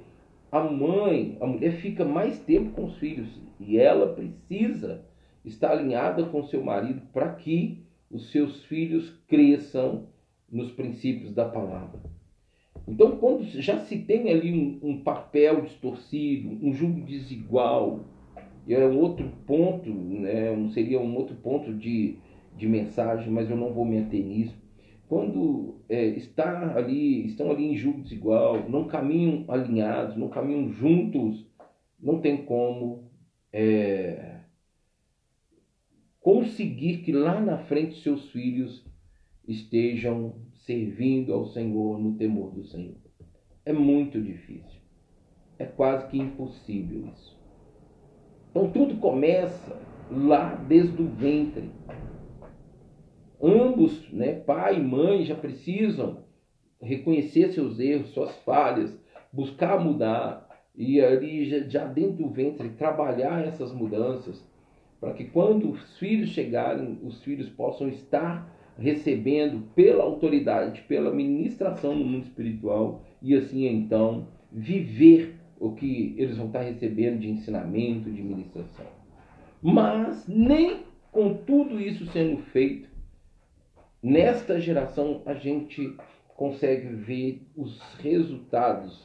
a 0.50 0.60
mãe, 0.60 1.36
a 1.40 1.46
mulher 1.46 1.72
fica 1.72 2.04
mais 2.04 2.38
tempo 2.38 2.70
com 2.70 2.84
os 2.84 2.96
filhos 2.98 3.28
e 3.58 3.78
ela 3.78 4.14
precisa 4.14 5.04
estar 5.44 5.72
alinhada 5.72 6.24
com 6.24 6.42
seu 6.44 6.62
marido 6.62 7.02
para 7.12 7.32
que 7.34 7.84
os 8.10 8.30
seus 8.30 8.64
filhos 8.64 9.10
cresçam 9.28 10.06
nos 10.50 10.70
princípios 10.70 11.32
da 11.32 11.44
palavra. 11.44 12.00
Então, 12.86 13.16
quando 13.16 13.42
já 13.44 13.78
se 13.80 13.98
tem 13.98 14.30
ali 14.30 14.52
um, 14.52 14.90
um 14.90 15.00
papel 15.02 15.62
distorcido, 15.62 16.48
um 16.62 16.72
julgo 16.72 17.00
desigual, 17.00 18.04
é 18.68 18.86
um 18.86 18.98
outro 18.98 19.28
ponto, 19.46 19.90
né, 19.90 20.54
seria 20.72 21.00
um 21.00 21.16
outro 21.16 21.34
ponto 21.36 21.72
de, 21.72 22.16
de 22.56 22.68
mensagem, 22.68 23.30
mas 23.30 23.50
eu 23.50 23.56
não 23.56 23.72
vou 23.72 23.84
me 23.84 23.98
ater 23.98 24.24
nisso. 24.24 24.56
Quando 25.08 25.80
é, 25.88 26.04
está 26.06 26.76
ali, 26.76 27.26
estão 27.26 27.50
ali 27.50 27.64
em 27.64 27.76
julgo 27.76 28.02
desigual, 28.02 28.68
não 28.68 28.88
caminham 28.88 29.44
alinhados, 29.48 30.16
não 30.16 30.28
caminham 30.28 30.68
juntos, 30.72 31.46
não 32.00 32.20
tem 32.20 32.44
como 32.44 33.08
é, 33.52 34.40
conseguir 36.20 36.98
que 36.98 37.12
lá 37.12 37.40
na 37.40 37.58
frente 37.58 38.02
seus 38.02 38.30
filhos 38.30 38.84
estejam 39.46 40.34
servindo 40.64 41.32
ao 41.32 41.46
Senhor 41.46 41.98
no 42.00 42.14
temor 42.14 42.50
do 42.50 42.64
Senhor. 42.64 42.96
É 43.64 43.72
muito 43.72 44.20
difícil. 44.20 44.80
É 45.58 45.64
quase 45.64 46.08
que 46.08 46.18
impossível 46.18 47.08
isso. 47.14 47.38
Então 48.50 48.70
tudo 48.70 48.96
começa 48.96 49.80
lá 50.10 50.54
desde 50.54 51.00
o 51.00 51.08
ventre. 51.08 51.70
Ambos, 53.42 54.10
né, 54.12 54.34
pai 54.34 54.76
e 54.76 54.82
mãe, 54.82 55.24
já 55.24 55.34
precisam 55.34 56.24
reconhecer 56.80 57.52
seus 57.52 57.78
erros, 57.78 58.10
suas 58.10 58.34
falhas, 58.38 58.98
buscar 59.32 59.78
mudar 59.78 60.46
e 60.74 61.00
ali 61.00 61.44
já, 61.68 61.86
dentro 61.86 62.24
do 62.24 62.30
ventre 62.30 62.68
trabalhar 62.70 63.46
essas 63.46 63.72
mudanças 63.72 64.44
para 65.00 65.12
que 65.12 65.24
quando 65.24 65.70
os 65.70 65.98
filhos 65.98 66.30
chegarem, 66.30 66.98
os 67.02 67.22
filhos 67.22 67.48
possam 67.50 67.88
estar 67.88 68.50
recebendo 68.78 69.62
pela 69.74 70.04
autoridade, 70.04 70.82
pela 70.82 71.12
ministração 71.12 71.94
no 71.94 72.04
mundo 72.04 72.24
espiritual 72.24 73.02
e 73.22 73.34
assim 73.34 73.66
então 73.66 74.28
viver 74.52 75.36
o 75.58 75.72
que 75.72 76.14
eles 76.18 76.36
vão 76.36 76.46
estar 76.46 76.60
recebendo 76.60 77.20
de 77.20 77.30
ensinamento, 77.30 78.10
de 78.10 78.22
ministração. 78.22 78.86
Mas 79.62 80.26
nem 80.28 80.80
com 81.10 81.34
tudo 81.34 81.80
isso 81.80 82.06
sendo 82.06 82.38
feito, 82.38 82.88
nesta 84.06 84.60
geração 84.60 85.20
a 85.26 85.34
gente 85.34 85.96
consegue 86.36 86.86
ver 86.94 87.42
os 87.56 87.80
resultados 87.98 89.04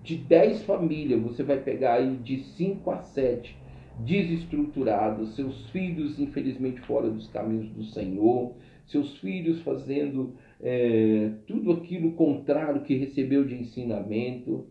de 0.00 0.16
10 0.16 0.62
famílias, 0.62 1.20
você 1.20 1.42
vai 1.42 1.60
pegar 1.60 1.94
aí 1.94 2.16
de 2.18 2.44
5 2.44 2.88
a 2.88 3.02
7 3.02 3.58
desestruturados, 3.98 5.34
seus 5.34 5.68
filhos 5.70 6.20
infelizmente 6.20 6.80
fora 6.82 7.10
dos 7.10 7.26
caminhos 7.26 7.68
do 7.70 7.82
Senhor, 7.82 8.54
seus 8.86 9.18
filhos 9.18 9.60
fazendo 9.62 10.34
é, 10.60 11.32
tudo 11.48 11.72
aquilo 11.72 12.12
contrário 12.12 12.84
que 12.84 12.94
recebeu 12.94 13.44
de 13.44 13.56
ensinamento 13.56 14.68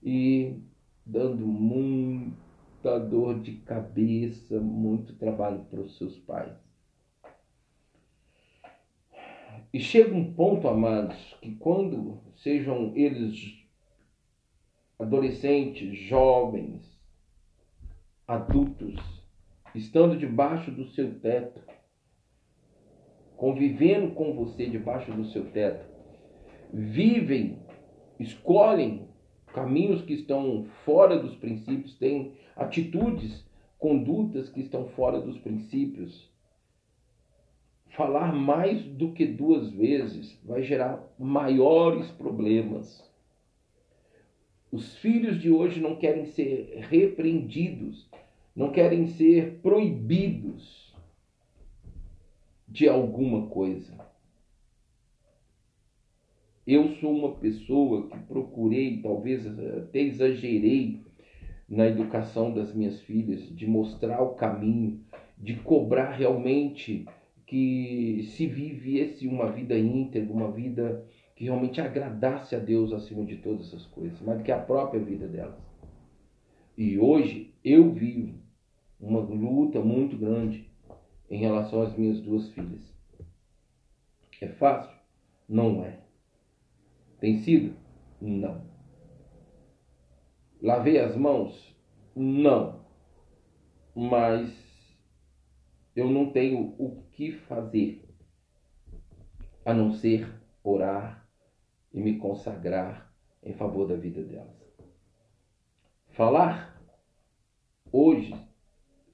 e 0.00 0.52
dando 1.04 1.44
muita 1.44 3.00
dor 3.00 3.40
de 3.40 3.54
cabeça, 3.54 4.60
muito 4.60 5.14
trabalho 5.14 5.64
para 5.68 5.80
os 5.80 5.98
seus 5.98 6.16
pais. 6.18 6.67
E 9.72 9.80
chega 9.80 10.14
um 10.14 10.32
ponto, 10.32 10.66
amados, 10.66 11.36
que 11.42 11.54
quando 11.56 12.20
sejam 12.36 12.92
eles 12.96 13.58
adolescentes, 14.98 15.98
jovens, 15.98 16.98
adultos, 18.26 18.96
estando 19.74 20.16
debaixo 20.16 20.70
do 20.70 20.86
seu 20.86 21.20
teto, 21.20 21.60
convivendo 23.36 24.12
com 24.14 24.34
você 24.34 24.66
debaixo 24.66 25.12
do 25.12 25.26
seu 25.26 25.50
teto, 25.50 25.86
vivem, 26.72 27.58
escolhem 28.18 29.08
caminhos 29.52 30.02
que 30.02 30.14
estão 30.14 30.64
fora 30.84 31.18
dos 31.18 31.36
princípios, 31.36 31.94
têm 31.96 32.32
atitudes, 32.56 33.46
condutas 33.78 34.48
que 34.48 34.60
estão 34.60 34.88
fora 34.88 35.20
dos 35.20 35.38
princípios. 35.38 36.27
Falar 37.90 38.32
mais 38.32 38.82
do 38.82 39.12
que 39.12 39.26
duas 39.26 39.70
vezes 39.70 40.38
vai 40.44 40.62
gerar 40.62 41.02
maiores 41.18 42.10
problemas. 42.10 43.04
Os 44.70 44.96
filhos 44.96 45.40
de 45.40 45.50
hoje 45.50 45.80
não 45.80 45.96
querem 45.96 46.26
ser 46.26 46.78
repreendidos, 46.88 48.08
não 48.54 48.70
querem 48.70 49.06
ser 49.06 49.58
proibidos 49.62 50.94
de 52.68 52.86
alguma 52.86 53.46
coisa. 53.46 53.98
Eu 56.66 56.90
sou 56.96 57.16
uma 57.16 57.34
pessoa 57.36 58.08
que 58.10 58.18
procurei, 58.18 59.00
talvez 59.00 59.46
até 59.46 60.00
exagerei 60.00 61.00
na 61.66 61.86
educação 61.86 62.52
das 62.52 62.74
minhas 62.74 63.00
filhas, 63.00 63.48
de 63.56 63.66
mostrar 63.66 64.22
o 64.22 64.34
caminho, 64.34 65.00
de 65.38 65.56
cobrar 65.56 66.10
realmente 66.10 67.06
que 67.48 68.28
se 68.36 68.46
vivesse 68.46 69.26
uma 69.26 69.50
vida 69.50 69.76
íntegra, 69.76 70.30
uma 70.30 70.52
vida 70.52 71.02
que 71.34 71.44
realmente 71.44 71.80
agradasse 71.80 72.54
a 72.54 72.58
Deus 72.58 72.92
acima 72.92 73.24
de 73.24 73.36
todas 73.36 73.68
essas 73.68 73.86
coisas, 73.86 74.20
mais 74.20 74.38
do 74.38 74.44
que 74.44 74.52
a 74.52 74.58
própria 74.58 75.02
vida 75.02 75.26
delas. 75.26 75.58
E 76.76 76.98
hoje 76.98 77.54
eu 77.64 77.90
vivo 77.90 78.38
uma 79.00 79.20
luta 79.20 79.80
muito 79.80 80.14
grande 80.18 80.70
em 81.30 81.38
relação 81.38 81.80
às 81.80 81.96
minhas 81.96 82.20
duas 82.20 82.50
filhas. 82.50 82.94
É 84.42 84.48
fácil? 84.48 84.94
Não 85.48 85.82
é. 85.82 86.00
Tem 87.18 87.38
sido? 87.38 87.74
Não. 88.20 88.60
Lavei 90.60 90.98
as 90.98 91.16
mãos? 91.16 91.74
Não. 92.14 92.84
Mas 93.96 94.67
eu 95.98 96.10
não 96.10 96.30
tenho 96.30 96.74
o 96.78 97.02
que 97.12 97.32
fazer 97.32 98.04
a 99.64 99.74
não 99.74 99.92
ser 99.92 100.28
orar 100.62 101.28
e 101.92 102.00
me 102.00 102.18
consagrar 102.18 103.12
em 103.42 103.52
favor 103.52 103.86
da 103.86 103.96
vida 103.96 104.22
delas. 104.22 104.56
Falar? 106.10 106.78
hoje 107.92 108.34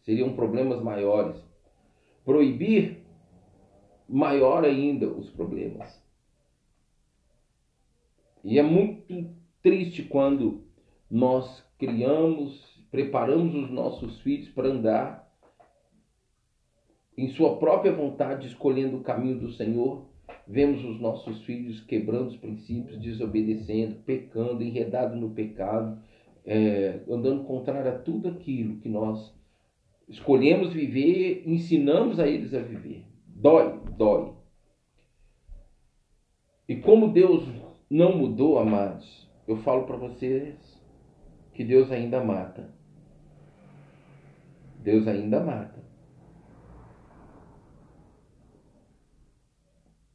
seriam 0.03 0.35
problemas 0.35 0.83
maiores. 0.83 1.41
Proibir, 2.25 3.05
maior 4.09 4.65
ainda 4.65 5.07
os 5.09 5.31
problemas. 5.31 6.03
E 8.43 8.59
é 8.59 8.63
muito 8.63 9.35
triste 9.63 10.03
quando 10.03 10.65
nós 11.11 11.65
criamos, 11.79 12.63
preparamos 12.91 13.55
os 13.55 13.71
nossos 13.71 14.21
filhos 14.21 14.49
para 14.51 14.69
andar 14.69 15.24
em 17.17 17.29
sua 17.29 17.57
própria 17.57 17.93
vontade, 17.93 18.47
escolhendo 18.47 18.97
o 18.97 19.03
caminho 19.03 19.39
do 19.39 19.53
Senhor. 19.53 20.07
Vemos 20.47 20.85
os 20.85 21.01
nossos 21.01 21.43
filhos 21.45 21.81
quebrando 21.81 22.29
os 22.29 22.37
princípios, 22.37 22.99
desobedecendo, 22.99 23.97
pecando, 24.05 24.63
enredado 24.63 25.17
no 25.17 25.31
pecado, 25.31 25.99
é, 26.45 27.01
andando 27.09 27.45
contrário 27.45 27.91
a 27.91 27.99
tudo 27.99 28.29
aquilo 28.29 28.79
que 28.81 28.89
nós 28.89 29.35
escolhemos 30.09 30.73
viver, 30.73 31.43
ensinamos 31.47 32.19
a 32.21 32.27
eles 32.27 32.53
a 32.53 32.61
viver. 32.61 33.07
Dói, 33.27 33.81
dói. 33.97 34.33
E 36.69 36.77
como 36.77 37.13
Deus 37.13 37.47
não 37.91 38.17
mudou, 38.17 38.59
amados, 38.59 39.29
eu 39.47 39.57
falo 39.59 39.85
para 39.85 39.97
vocês 39.97 40.57
que 41.53 41.65
Deus 41.65 41.91
ainda 41.91 42.23
mata. 42.23 42.71
Deus 44.81 45.07
ainda 45.07 45.41
mata. 45.41 45.84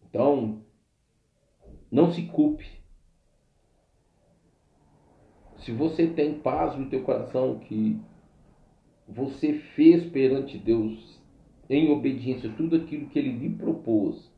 Então, 0.10 0.62
não 1.91 2.12
se 2.12 2.24
culpe. 2.24 2.65
Se 5.60 5.72
você 5.72 6.08
tem 6.08 6.39
paz 6.39 6.78
no 6.78 6.89
teu 6.89 7.04
coração 7.04 7.60
que 7.60 8.00
você 9.08 9.54
fez 9.76 10.06
perante 10.10 10.58
Deus 10.58 11.19
em 11.69 11.91
obediência 11.91 12.52
tudo 12.56 12.76
aquilo 12.76 13.10
que 13.10 13.19
ele 13.19 13.32
lhe 13.32 13.50
propôs 13.56 14.32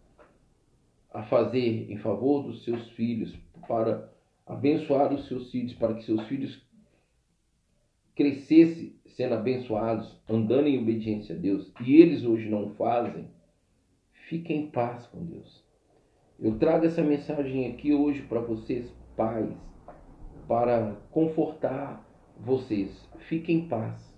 a 1.14 1.24
fazer 1.24 1.92
em 1.92 1.98
favor 1.98 2.44
dos 2.44 2.64
seus 2.64 2.90
filhos, 2.92 3.38
para 3.68 4.12
abençoar 4.46 5.14
os 5.14 5.28
seus 5.28 5.52
filhos, 5.52 5.74
para 5.74 5.94
que 5.94 6.04
seus 6.04 6.22
filhos 6.28 6.62
crescessem 8.16 8.96
sendo 9.08 9.36
abençoados, 9.36 10.20
andando 10.28 10.68
em 10.68 10.80
obediência 10.80 11.36
a 11.36 11.38
Deus, 11.38 11.72
e 11.86 11.96
eles 11.96 12.24
hoje 12.24 12.50
não 12.50 12.72
fazem, 12.76 13.28
fique 14.30 14.54
em 14.54 14.70
paz 14.70 15.06
com 15.08 15.24
Deus. 15.26 15.61
Eu 16.42 16.58
trago 16.58 16.88
essa 16.88 17.04
mensagem 17.04 17.68
aqui 17.68 17.94
hoje 17.94 18.24
para 18.24 18.42
vocês, 18.42 18.92
pais, 19.16 19.56
para 20.48 20.96
confortar 21.12 22.04
vocês. 22.36 23.08
Fiquem 23.30 23.60
em 23.60 23.68
paz. 23.68 24.12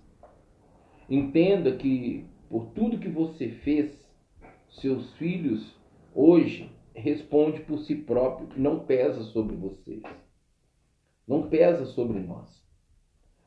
Entenda 1.06 1.76
que 1.76 2.24
por 2.48 2.70
tudo 2.70 2.98
que 2.98 3.10
você 3.10 3.50
fez, 3.50 3.92
seus 4.80 5.12
filhos 5.16 5.78
hoje 6.14 6.70
responde 6.94 7.60
por 7.60 7.80
si 7.80 7.94
próprio, 7.94 8.48
não 8.56 8.86
pesa 8.86 9.22
sobre 9.24 9.54
vocês. 9.54 10.02
Não 11.28 11.50
pesa 11.50 11.84
sobre 11.84 12.20
nós. 12.20 12.64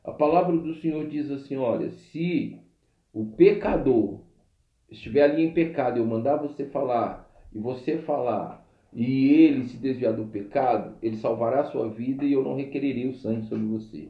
A 0.04 0.12
palavra 0.12 0.56
do 0.56 0.74
Senhor 0.76 1.08
diz 1.08 1.28
assim: 1.32 1.56
olha, 1.56 1.90
se 1.90 2.60
o 3.12 3.26
pecador 3.32 4.20
estiver 4.88 5.24
ali 5.24 5.42
em 5.42 5.52
pecado, 5.52 5.98
eu 5.98 6.06
mandar 6.06 6.36
você 6.36 6.64
falar, 6.66 7.28
e 7.52 7.58
você 7.58 7.98
falar, 7.98 8.67
e 8.92 9.32
ele 9.32 9.64
se 9.64 9.76
desviar 9.76 10.14
do 10.14 10.26
pecado, 10.26 10.96
ele 11.02 11.16
salvará 11.16 11.60
a 11.60 11.70
sua 11.70 11.88
vida 11.88 12.24
e 12.24 12.32
eu 12.32 12.42
não 12.42 12.56
requererei 12.56 13.06
o 13.06 13.14
sangue 13.14 13.46
sobre 13.46 13.66
você. 13.66 14.08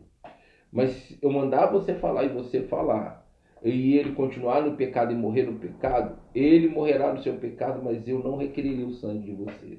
Mas 0.70 1.18
eu 1.20 1.30
mandar 1.32 1.66
você 1.66 1.94
falar 1.94 2.24
e 2.24 2.28
você 2.28 2.62
falar, 2.62 3.26
e 3.64 3.96
ele 3.96 4.12
continuar 4.12 4.62
no 4.62 4.76
pecado 4.76 5.12
e 5.12 5.16
morrer 5.16 5.44
no 5.44 5.58
pecado, 5.58 6.18
ele 6.34 6.68
morrerá 6.68 7.12
no 7.12 7.22
seu 7.22 7.34
pecado, 7.34 7.82
mas 7.82 8.06
eu 8.06 8.22
não 8.22 8.36
requererei 8.36 8.84
o 8.84 8.92
sangue 8.92 9.26
de 9.26 9.32
você. 9.32 9.78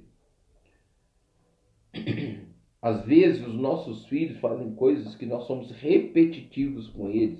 Às 2.81 3.05
vezes 3.05 3.45
os 3.45 3.55
nossos 3.55 4.05
filhos 4.07 4.39
fazem 4.39 4.73
coisas 4.73 5.15
que 5.15 5.25
nós 5.25 5.45
somos 5.45 5.71
repetitivos 5.71 6.88
com 6.88 7.09
eles. 7.09 7.39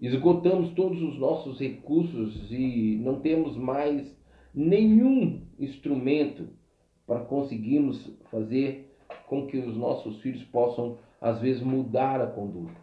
Esgotamos 0.00 0.70
todos 0.70 1.00
os 1.00 1.18
nossos 1.18 1.60
recursos 1.60 2.50
e 2.50 2.98
não 3.02 3.20
temos 3.20 3.56
mais 3.56 4.16
nenhum 4.54 5.42
instrumento 5.58 6.48
para 7.06 7.20
conseguirmos 7.20 8.10
fazer 8.30 8.94
com 9.26 9.46
que 9.46 9.58
os 9.58 9.76
nossos 9.76 10.20
filhos 10.20 10.42
possam, 10.44 10.98
às 11.20 11.40
vezes, 11.40 11.62
mudar 11.62 12.20
a 12.20 12.26
conduta. 12.26 12.80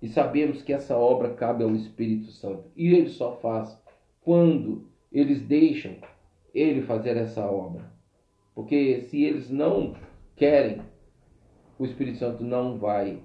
E 0.00 0.08
sabemos 0.08 0.62
que 0.62 0.72
essa 0.72 0.96
obra 0.96 1.34
cabe 1.34 1.64
ao 1.64 1.74
Espírito 1.74 2.30
Santo. 2.30 2.64
E 2.76 2.94
ele 2.94 3.08
só 3.08 3.36
faz 3.36 3.76
quando 4.22 4.86
eles 5.12 5.42
deixam 5.42 5.96
ele 6.54 6.82
fazer 6.82 7.16
essa 7.16 7.44
obra. 7.44 7.90
Porque 8.54 9.02
se 9.02 9.22
eles 9.22 9.50
não 9.50 9.94
querem, 10.36 10.80
o 11.78 11.84
Espírito 11.84 12.18
Santo 12.18 12.44
não 12.44 12.78
vai 12.78 13.20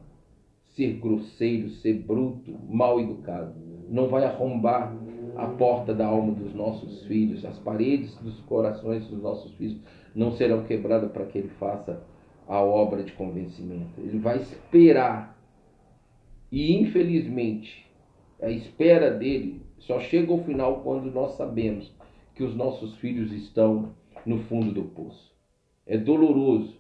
ser 0.70 0.94
grosseiro, 0.94 1.70
ser 1.70 1.94
bruto, 1.94 2.56
mal 2.68 3.00
educado. 3.00 3.54
Não 3.90 4.08
vai 4.08 4.24
arrombar 4.24 4.96
a 5.36 5.48
porta 5.48 5.94
da 5.94 6.06
alma 6.06 6.34
dos 6.34 6.54
nossos 6.54 7.06
filhos, 7.06 7.46
as 7.46 7.58
paredes 7.60 8.16
dos 8.18 8.40
corações 8.42 9.08
dos 9.08 9.22
nossos 9.22 9.52
filhos 9.54 9.78
não 10.16 10.32
serão 10.32 10.64
quebradas 10.64 11.12
para 11.12 11.26
que 11.26 11.38
ele 11.38 11.50
faça 11.60 12.02
a 12.48 12.62
obra 12.62 13.04
de 13.04 13.12
convencimento. 13.14 14.00
Ele 14.00 14.20
vai 14.20 14.38
esperar 14.38 15.34
e 16.54 16.76
infelizmente, 16.76 17.84
a 18.40 18.48
espera 18.48 19.10
dele 19.10 19.60
só 19.80 20.00
chega 20.00 20.32
ao 20.32 20.44
final 20.44 20.82
quando 20.82 21.12
nós 21.12 21.32
sabemos 21.32 21.92
que 22.36 22.44
os 22.44 22.56
nossos 22.56 22.96
filhos 22.98 23.32
estão 23.32 23.96
no 24.24 24.38
fundo 24.44 24.72
do 24.72 24.84
poço. 24.84 25.34
É 25.84 25.98
doloroso 25.98 26.80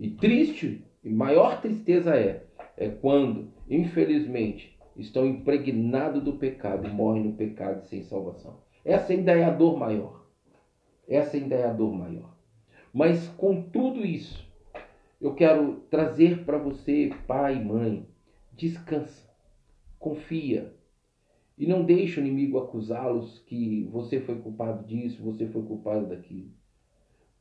e 0.00 0.10
triste, 0.10 0.82
e 1.04 1.10
maior 1.10 1.60
tristeza 1.60 2.16
é, 2.16 2.46
é 2.76 2.88
quando, 2.88 3.46
infelizmente, 3.70 4.75
estão 4.98 5.26
impregnados 5.26 6.22
do 6.22 6.34
pecado 6.34 6.88
morrem 6.88 7.24
no 7.24 7.32
pecado 7.32 7.84
sem 7.86 8.02
salvação. 8.02 8.58
Essa 8.84 9.12
ainda 9.12 9.32
é 9.32 9.44
a 9.44 9.50
dor 9.50 9.78
maior. 9.78 10.26
Essa 11.08 11.36
ainda 11.36 11.54
é 11.54 11.64
a 11.64 11.72
dor 11.72 11.92
maior. 11.92 12.34
Mas 12.92 13.28
com 13.36 13.62
tudo 13.62 14.04
isso, 14.04 14.46
eu 15.20 15.34
quero 15.34 15.80
trazer 15.90 16.44
para 16.44 16.58
você, 16.58 17.10
pai 17.26 17.56
e 17.56 17.64
mãe, 17.64 18.06
Descansa, 18.56 19.28
confia 19.98 20.74
e 21.58 21.66
não 21.66 21.84
deixe 21.84 22.18
o 22.18 22.24
inimigo 22.24 22.58
acusá-los 22.58 23.38
que 23.40 23.84
você 23.92 24.18
foi 24.18 24.36
culpado 24.36 24.82
disso, 24.86 25.22
você 25.22 25.46
foi 25.46 25.62
culpado 25.62 26.06
daquilo. 26.06 26.50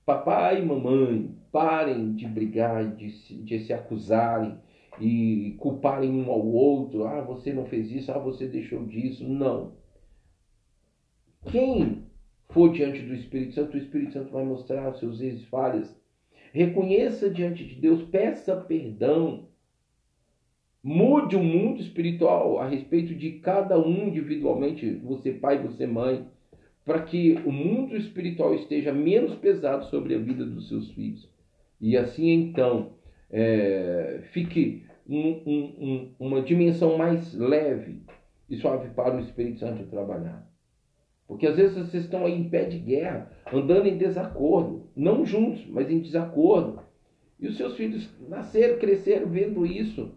Papai 0.05 0.61
e 0.61 0.65
mamãe, 0.65 1.33
parem 1.51 2.13
de 2.13 2.27
brigar, 2.27 2.95
de 2.95 3.11
se, 3.11 3.35
de 3.35 3.59
se 3.59 3.71
acusarem 3.71 4.57
e 4.99 5.55
culparem 5.59 6.11
um 6.11 6.29
ao 6.31 6.45
outro. 6.45 7.05
Ah, 7.05 7.21
você 7.21 7.53
não 7.53 7.65
fez 7.65 7.91
isso, 7.91 8.11
ah, 8.11 8.19
você 8.19 8.47
deixou 8.47 8.85
disso. 8.85 9.27
Não. 9.27 9.73
Quem 11.51 12.03
for 12.49 12.71
diante 12.71 13.01
do 13.01 13.13
Espírito 13.13 13.53
Santo, 13.53 13.75
o 13.75 13.79
Espírito 13.79 14.13
Santo 14.13 14.31
vai 14.31 14.43
mostrar 14.43 14.91
os 14.91 14.99
seus 14.99 15.21
erros 15.21 15.41
e 15.41 15.45
falhas. 15.45 16.01
Reconheça 16.53 17.29
diante 17.29 17.65
de 17.65 17.75
Deus, 17.75 18.01
peça 18.03 18.55
perdão 18.55 19.47
Mude 20.87 21.35
o 21.35 21.43
mundo 21.43 21.81
espiritual 21.81 22.59
a 22.59 22.67
respeito 22.67 23.15
de 23.15 23.39
cada 23.39 23.75
um 23.75 24.07
individualmente, 24.07 24.87
você 25.03 25.31
pai, 25.31 25.57
você 25.57 25.87
mãe, 25.87 26.27
para 26.85 27.01
que 27.01 27.39
o 27.43 27.51
mundo 27.51 27.97
espiritual 27.97 28.53
esteja 28.53 28.93
menos 28.93 29.33
pesado 29.33 29.85
sobre 29.85 30.13
a 30.13 30.19
vida 30.19 30.45
dos 30.45 30.69
seus 30.69 30.91
filhos. 30.91 31.27
E 31.81 31.97
assim 31.97 32.29
então 32.29 32.94
é, 33.29 34.21
fique 34.31 34.85
um, 35.07 35.29
um, 35.45 35.75
um, 35.79 36.15
uma 36.19 36.41
dimensão 36.41 36.97
mais 36.97 37.33
leve 37.33 38.01
e 38.49 38.57
suave 38.57 38.89
para 38.89 39.15
o 39.15 39.19
Espírito 39.19 39.59
Santo 39.59 39.85
trabalhar. 39.85 40.47
Porque 41.27 41.47
às 41.47 41.55
vezes 41.55 41.75
vocês 41.75 42.03
estão 42.03 42.25
aí 42.25 42.33
em 42.33 42.49
pé 42.49 42.65
de 42.65 42.77
guerra, 42.77 43.31
andando 43.51 43.87
em 43.87 43.97
desacordo, 43.97 44.89
não 44.95 45.25
juntos, 45.25 45.65
mas 45.67 45.89
em 45.89 45.99
desacordo. 45.99 46.79
E 47.39 47.47
os 47.47 47.57
seus 47.57 47.75
filhos 47.75 48.09
nasceram, 48.29 48.77
cresceram 48.77 49.27
vendo 49.27 49.65
isso 49.65 50.11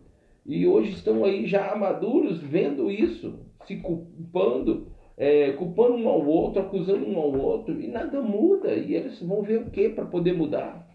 e 0.48 0.66
hoje 0.66 0.92
estão 0.92 1.26
aí 1.26 1.46
já 1.46 1.76
maduros 1.76 2.40
vendo 2.40 2.90
isso, 2.90 3.38
se 3.66 3.76
culpando, 3.76 4.86
é, 5.14 5.52
culpando 5.52 5.94
um 5.96 6.08
ao 6.08 6.26
outro, 6.26 6.62
acusando 6.62 7.06
um 7.06 7.18
ao 7.18 7.38
outro, 7.38 7.78
e 7.78 7.86
nada 7.86 8.22
muda. 8.22 8.72
E 8.72 8.94
eles 8.94 9.20
vão 9.22 9.42
ver 9.42 9.60
o 9.60 9.70
que 9.70 9.90
para 9.90 10.06
poder 10.06 10.32
mudar? 10.32 10.87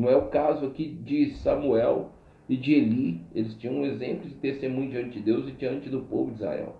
Não 0.00 0.08
é 0.08 0.16
o 0.16 0.28
caso 0.28 0.64
aqui 0.64 0.88
de 0.88 1.32
Samuel 1.32 2.10
e 2.48 2.56
de 2.56 2.72
Eli. 2.72 3.20
Eles 3.34 3.54
tinham 3.56 3.74
um 3.74 3.84
exemplo 3.84 4.30
de 4.30 4.34
testemunho 4.36 4.90
diante 4.90 5.18
de 5.18 5.20
Deus 5.20 5.46
e 5.46 5.52
diante 5.52 5.90
do 5.90 6.00
povo 6.00 6.30
de 6.30 6.36
Israel. 6.36 6.74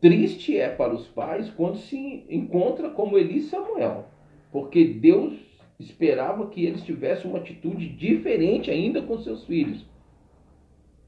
Triste 0.00 0.56
é 0.56 0.68
para 0.68 0.94
os 0.94 1.08
pais 1.08 1.50
quando 1.50 1.78
se 1.78 2.24
encontra 2.30 2.90
como 2.90 3.18
Eli 3.18 3.38
e 3.38 3.42
Samuel, 3.42 4.06
porque 4.52 4.84
Deus 4.84 5.34
esperava 5.80 6.46
que 6.46 6.64
eles 6.64 6.84
tivessem 6.84 7.28
uma 7.28 7.40
atitude 7.40 7.88
diferente 7.88 8.70
ainda 8.70 9.02
com 9.02 9.18
seus 9.18 9.44
filhos. 9.44 9.84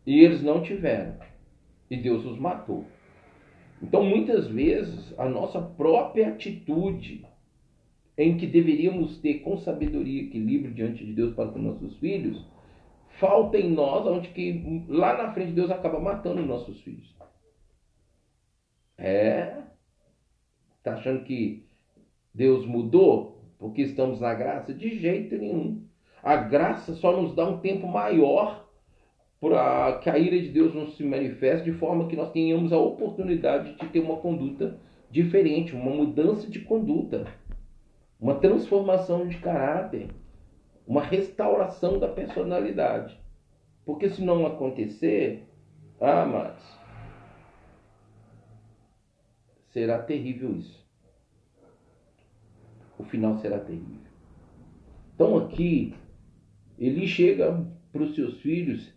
E 0.05 0.25
eles 0.25 0.43
não 0.43 0.61
tiveram. 0.61 1.15
E 1.89 1.97
Deus 1.97 2.25
os 2.25 2.37
matou. 2.37 2.85
Então, 3.81 4.03
muitas 4.03 4.49
vezes, 4.49 5.17
a 5.17 5.29
nossa 5.29 5.61
própria 5.61 6.31
atitude 6.31 7.25
em 8.17 8.37
que 8.37 8.47
deveríamos 8.47 9.19
ter 9.19 9.41
com 9.41 9.57
sabedoria 9.59 10.23
e 10.23 10.27
equilíbrio 10.27 10.75
diante 10.75 11.05
de 11.05 11.13
Deus 11.13 11.35
para 11.35 11.51
com 11.51 11.59
nossos 11.59 11.97
filhos, 11.99 12.45
falta 13.19 13.59
em 13.59 13.71
nós, 13.71 14.07
onde 14.07 14.29
que 14.29 14.85
lá 14.89 15.17
na 15.17 15.33
frente 15.33 15.53
Deus 15.53 15.71
acaba 15.71 15.99
matando 15.99 16.43
nossos 16.43 16.81
filhos. 16.83 17.15
É. 18.97 19.63
Tá 20.83 20.95
achando 20.95 21.25
que 21.25 21.67
Deus 22.33 22.67
mudou 22.67 23.35
porque 23.59 23.83
estamos 23.83 24.21
na 24.21 24.35
graça? 24.35 24.75
De 24.75 24.99
jeito 24.99 25.37
nenhum. 25.37 25.83
A 26.23 26.37
graça 26.37 26.95
só 26.95 27.21
nos 27.21 27.35
dá 27.35 27.49
um 27.49 27.59
tempo 27.59 27.87
maior 27.87 28.69
para 29.41 29.99
que 29.99 30.09
a 30.09 30.19
ira 30.19 30.41
de 30.41 30.49
Deus 30.49 30.75
não 30.75 30.89
se 30.89 31.05
manifeste 31.05 31.71
de 31.71 31.77
forma 31.77 32.09
que 32.09 32.17
nós 32.17 32.33
tenhamos 32.33 32.73
a 32.73 32.79
oportunidade 32.79 33.75
de 33.75 33.87
ter 33.89 34.01
uma 34.01 34.17
conduta 34.17 34.79
diferente, 35.11 35.75
uma 35.75 35.91
mudança 35.91 36.51
de 36.51 36.61
conduta, 36.61 37.27
uma 38.25 38.37
transformação 38.37 39.29
de 39.29 39.37
caráter, 39.37 40.09
uma 40.87 41.03
restauração 41.03 41.99
da 41.99 42.09
personalidade. 42.09 43.21
Porque 43.85 44.09
se 44.09 44.25
não 44.25 44.47
acontecer, 44.47 45.47
ah, 46.01 46.25
mas 46.25 46.81
será 49.69 49.99
terrível 49.99 50.57
isso. 50.57 50.83
O 52.99 53.05
final 53.05 53.37
será 53.37 53.59
terrível. 53.59 54.09
Então 55.15 55.37
aqui, 55.37 55.93
ele 56.79 57.07
chega 57.07 57.63
para 57.93 58.05
os 58.05 58.15
seus 58.15 58.41
filhos 58.41 58.91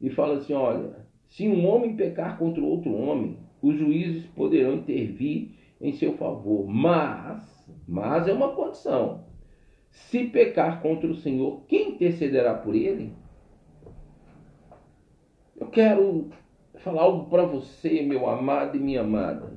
e 0.00 0.10
fala 0.10 0.38
assim: 0.38 0.54
olha, 0.54 1.06
se 1.28 1.46
um 1.46 1.64
homem 1.68 1.94
pecar 1.94 2.36
contra 2.36 2.60
outro 2.60 2.92
homem, 2.96 3.38
os 3.62 3.78
juízes 3.78 4.26
poderão 4.34 4.74
intervir 4.74 5.54
em 5.80 5.92
seu 5.92 6.16
favor. 6.16 6.66
Mas, 6.66 7.68
mas 7.86 8.28
é 8.28 8.32
uma 8.32 8.54
condição. 8.54 9.24
Se 9.90 10.24
pecar 10.24 10.82
contra 10.82 11.08
o 11.08 11.14
Senhor, 11.14 11.62
quem 11.68 11.90
intercederá 11.90 12.54
por 12.54 12.74
ele? 12.74 13.12
Eu 15.56 15.68
quero 15.68 16.30
falar 16.78 17.02
algo 17.02 17.30
para 17.30 17.44
você, 17.44 18.02
meu 18.02 18.28
amado 18.28 18.76
e 18.76 18.80
minha 18.80 19.02
amada. 19.02 19.52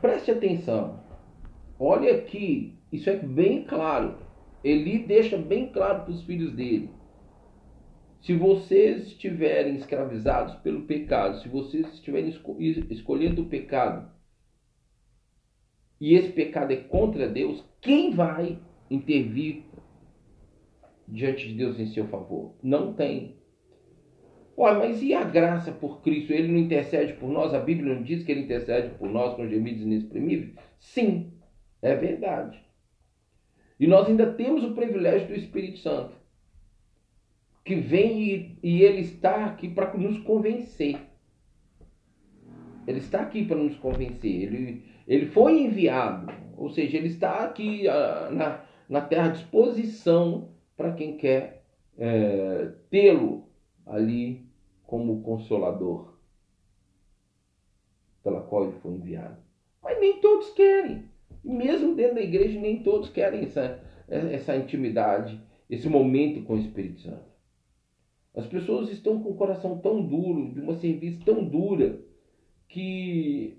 Preste 0.00 0.30
atenção. 0.30 1.00
Olha 1.78 2.14
aqui, 2.14 2.78
isso 2.92 3.10
é 3.10 3.16
bem 3.16 3.64
claro. 3.64 4.16
Eli 4.62 5.00
deixa 5.00 5.36
bem 5.36 5.70
claro 5.70 6.02
para 6.02 6.12
os 6.12 6.22
filhos 6.22 6.52
dele. 6.52 6.90
Se 8.20 8.34
vocês 8.34 9.06
estiverem 9.06 9.76
escravizados 9.76 10.54
pelo 10.56 10.82
pecado, 10.82 11.40
se 11.40 11.48
vocês 11.48 11.86
estiverem 11.94 12.34
escolhendo 12.90 13.42
o 13.42 13.48
pecado, 13.48 14.10
e 16.00 16.14
esse 16.14 16.30
pecado 16.30 16.72
é 16.72 16.76
contra 16.76 17.28
Deus, 17.28 17.64
quem 17.80 18.12
vai 18.12 18.58
intervir 18.90 19.64
diante 21.06 21.48
de 21.48 21.54
Deus 21.54 21.78
em 21.78 21.86
seu 21.86 22.06
favor? 22.08 22.54
Não 22.62 22.92
tem. 22.92 23.36
Olha, 24.56 24.78
mas 24.78 25.02
e 25.02 25.14
a 25.14 25.22
graça 25.22 25.70
por 25.70 26.02
Cristo? 26.02 26.32
Ele 26.32 26.48
não 26.48 26.58
intercede 26.58 27.12
por 27.14 27.30
nós? 27.30 27.54
A 27.54 27.60
Bíblia 27.60 27.94
não 27.94 28.02
diz 28.02 28.24
que 28.24 28.32
ele 28.32 28.42
intercede 28.42 28.94
por 28.96 29.08
nós 29.08 29.34
com 29.34 29.48
gemidos 29.48 29.82
inexprimíveis? 29.82 30.54
Sim, 30.80 31.32
é 31.80 31.94
verdade. 31.94 32.60
E 33.78 33.86
nós 33.86 34.08
ainda 34.08 34.32
temos 34.32 34.64
o 34.64 34.74
privilégio 34.74 35.28
do 35.28 35.34
Espírito 35.34 35.78
Santo, 35.78 36.12
que 37.68 37.74
vem 37.74 38.22
e, 38.22 38.58
e 38.62 38.82
ele 38.82 39.02
está 39.02 39.44
aqui 39.44 39.68
para 39.68 39.92
nos 39.92 40.18
convencer. 40.20 40.98
Ele 42.86 42.98
está 42.98 43.20
aqui 43.20 43.44
para 43.44 43.58
nos 43.58 43.76
convencer. 43.76 44.44
Ele, 44.44 44.82
ele 45.06 45.26
foi 45.26 45.64
enviado, 45.64 46.32
ou 46.56 46.70
seja, 46.70 46.96
ele 46.96 47.08
está 47.08 47.44
aqui 47.44 47.84
uh, 47.86 48.34
na, 48.34 48.64
na 48.88 49.02
terra 49.02 49.26
à 49.26 49.32
disposição 49.32 50.48
para 50.78 50.94
quem 50.94 51.18
quer 51.18 51.62
é, 51.98 52.72
tê-lo 52.88 53.46
ali 53.84 54.46
como 54.84 55.20
consolador, 55.20 56.14
pela 58.24 58.40
qual 58.40 58.64
ele 58.64 58.78
foi 58.80 58.94
enviado. 58.94 59.36
Mas 59.82 60.00
nem 60.00 60.20
todos 60.20 60.50
querem. 60.52 61.04
Mesmo 61.44 61.94
dentro 61.94 62.14
da 62.14 62.22
igreja, 62.22 62.58
nem 62.58 62.82
todos 62.82 63.10
querem 63.10 63.42
essa, 63.42 63.82
essa 64.08 64.56
intimidade, 64.56 65.38
esse 65.68 65.86
momento 65.86 66.42
com 66.44 66.54
o 66.54 66.58
Espírito 66.58 67.00
Santo. 67.00 67.27
As 68.38 68.46
pessoas 68.46 68.88
estão 68.88 69.20
com 69.20 69.30
o 69.30 69.34
coração 69.34 69.78
tão 69.78 70.00
duro, 70.00 70.54
de 70.54 70.60
uma 70.60 70.74
serviço 70.74 71.24
tão 71.24 71.42
dura, 71.42 71.98
que 72.68 73.58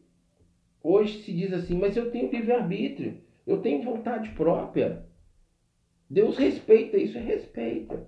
hoje 0.82 1.22
se 1.22 1.34
diz 1.34 1.52
assim: 1.52 1.78
mas 1.78 1.98
eu 1.98 2.10
tenho 2.10 2.32
livre-arbítrio, 2.32 3.18
eu 3.46 3.58
tenho 3.58 3.84
vontade 3.84 4.30
própria. 4.30 5.06
Deus 6.10 6.38
respeita 6.38 6.96
isso, 6.96 7.18
é 7.18 7.22
respeita. 7.22 8.08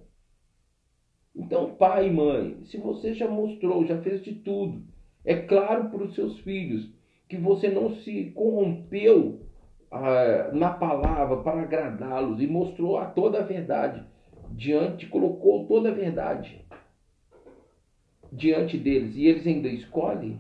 Então, 1.36 1.74
pai 1.74 2.08
e 2.08 2.10
mãe, 2.10 2.64
se 2.64 2.78
você 2.78 3.14
já 3.14 3.28
mostrou, 3.28 3.86
já 3.86 3.98
fez 3.98 4.22
de 4.22 4.32
tudo, 4.32 4.82
é 5.26 5.36
claro 5.36 5.90
para 5.90 6.04
os 6.04 6.16
seus 6.16 6.40
filhos 6.40 6.90
que 7.28 7.36
você 7.36 7.68
não 7.68 7.90
se 7.90 8.32
corrompeu 8.34 9.42
ah, 9.92 10.52
na 10.54 10.72
palavra 10.72 11.36
para 11.36 11.64
agradá-los 11.64 12.40
e 12.40 12.48
mostrou 12.48 12.98
a 12.98 13.08
toda 13.08 13.40
a 13.40 13.44
verdade 13.44 14.10
diante, 14.52 15.08
colocou 15.08 15.66
toda 15.66 15.90
a 15.90 15.94
verdade 15.94 16.66
diante 18.32 18.78
deles 18.78 19.16
e 19.16 19.28
eles 19.28 19.46
ainda 19.46 19.68
escolhem, 19.68 20.40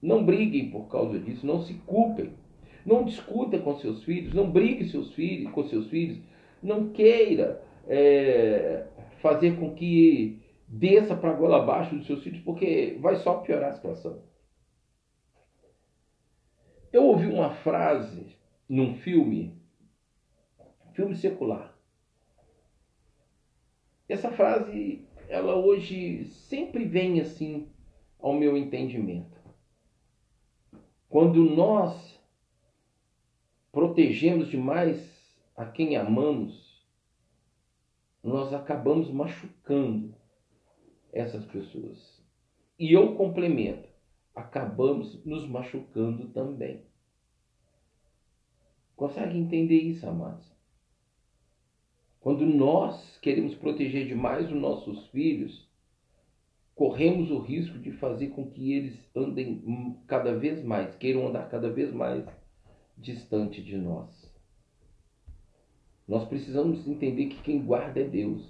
não 0.00 0.24
briguem 0.24 0.70
por 0.70 0.88
causa 0.88 1.18
disso, 1.18 1.46
não 1.46 1.60
se 1.60 1.74
culpem. 1.74 2.32
Não 2.84 3.04
discuta 3.04 3.58
com 3.58 3.76
seus 3.76 4.02
filhos, 4.04 4.32
não 4.32 4.50
brigue 4.50 4.88
seus 4.88 5.12
filhos, 5.12 5.52
com 5.52 5.62
seus 5.64 5.88
filhos, 5.88 6.18
não 6.62 6.90
queira 6.90 7.62
é, 7.86 8.86
fazer 9.20 9.58
com 9.58 9.74
que 9.74 10.40
desça 10.66 11.14
para 11.14 11.30
a 11.30 11.34
goela 11.34 11.62
abaixo 11.62 11.94
dos 11.94 12.06
seus 12.06 12.22
filhos, 12.22 12.40
porque 12.40 12.96
vai 13.00 13.16
só 13.16 13.34
piorar 13.34 13.70
a 13.70 13.74
situação. 13.74 14.22
Eu 16.92 17.04
ouvi 17.04 17.26
uma 17.26 17.50
frase 17.50 18.34
num 18.68 18.94
filme, 18.94 19.54
filme 20.94 21.14
secular. 21.14 21.69
Essa 24.10 24.32
frase, 24.32 25.06
ela 25.28 25.54
hoje 25.54 26.24
sempre 26.24 26.84
vem 26.84 27.20
assim 27.20 27.70
ao 28.18 28.34
meu 28.34 28.56
entendimento. 28.56 29.38
Quando 31.08 31.44
nós 31.44 32.20
protegemos 33.70 34.48
demais 34.48 34.98
a 35.56 35.64
quem 35.64 35.96
amamos, 35.96 36.84
nós 38.20 38.52
acabamos 38.52 39.08
machucando 39.12 40.12
essas 41.12 41.46
pessoas. 41.46 42.20
E 42.76 42.92
eu 42.92 43.14
complemento, 43.14 43.88
acabamos 44.34 45.24
nos 45.24 45.46
machucando 45.46 46.30
também. 46.30 46.84
Consegue 48.96 49.38
entender 49.38 49.78
isso, 49.78 50.04
amados? 50.08 50.49
Quando 52.20 52.44
nós 52.44 53.18
queremos 53.20 53.54
proteger 53.54 54.06
demais 54.06 54.46
os 54.50 54.60
nossos 54.60 55.06
filhos, 55.08 55.66
corremos 56.74 57.30
o 57.30 57.38
risco 57.38 57.78
de 57.78 57.92
fazer 57.92 58.28
com 58.28 58.50
que 58.50 58.74
eles 58.74 59.10
andem 59.16 59.96
cada 60.06 60.36
vez 60.36 60.62
mais, 60.62 60.94
queiram 60.96 61.26
andar 61.26 61.48
cada 61.48 61.70
vez 61.72 61.90
mais 61.92 62.24
distante 62.96 63.62
de 63.62 63.76
nós. 63.78 64.30
Nós 66.06 66.28
precisamos 66.28 66.86
entender 66.86 67.26
que 67.26 67.42
quem 67.42 67.64
guarda 67.64 68.00
é 68.00 68.04
Deus. 68.04 68.46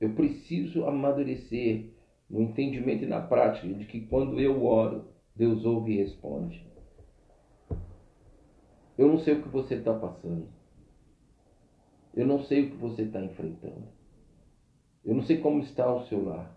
Eu 0.00 0.14
preciso 0.14 0.86
amadurecer 0.86 1.92
no 2.28 2.42
entendimento 2.42 3.04
e 3.04 3.08
na 3.08 3.20
prática 3.20 3.68
de 3.68 3.84
que 3.84 4.00
quando 4.00 4.40
eu 4.40 4.64
oro, 4.64 5.06
Deus 5.36 5.64
ouve 5.64 5.92
e 5.92 5.96
responde. 5.98 6.66
Eu 8.96 9.06
não 9.06 9.18
sei 9.18 9.34
o 9.34 9.42
que 9.42 9.48
você 9.48 9.76
está 9.76 9.94
passando. 9.94 10.57
Eu 12.18 12.26
não 12.26 12.42
sei 12.42 12.66
o 12.66 12.70
que 12.70 12.76
você 12.76 13.02
está 13.02 13.20
enfrentando. 13.22 13.88
Eu 15.04 15.14
não 15.14 15.22
sei 15.22 15.38
como 15.38 15.60
está 15.60 15.90
o 15.90 16.04
seu 16.06 16.22
lar. 16.24 16.54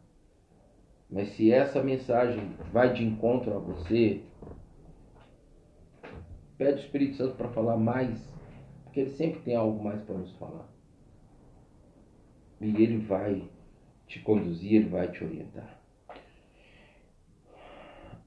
Mas 1.09 1.29
se 1.29 1.51
essa 1.51 1.81
mensagem 1.81 2.41
vai 2.73 2.93
de 2.93 3.03
encontro 3.03 3.55
a 3.55 3.59
você, 3.59 4.21
Pede 6.61 6.79
o 6.79 6.85
Espírito 6.85 7.15
Santo 7.15 7.33
para 7.37 7.49
falar 7.49 7.75
mais, 7.75 8.23
porque 8.83 8.99
ele 8.99 9.09
sempre 9.09 9.39
tem 9.39 9.55
algo 9.55 9.83
mais 9.83 9.99
para 10.03 10.13
nos 10.13 10.31
falar. 10.33 10.69
E 12.61 12.67
ele 12.67 12.99
vai 12.99 13.49
te 14.05 14.19
conduzir, 14.19 14.73
ele 14.75 14.89
vai 14.89 15.11
te 15.11 15.23
orientar. 15.23 15.81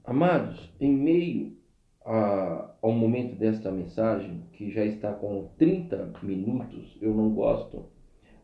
Amados, 0.03 0.69
em 0.81 0.91
meio 0.91 1.57
a, 2.05 2.69
ao 2.81 2.91
momento 2.91 3.35
desta 3.35 3.71
mensagem, 3.71 4.43
que 4.53 4.69
já 4.69 4.85
está 4.85 5.11
com 5.11 5.49
30 5.57 6.13
minutos, 6.21 6.95
eu 7.01 7.13
não 7.13 7.31
gosto 7.31 7.85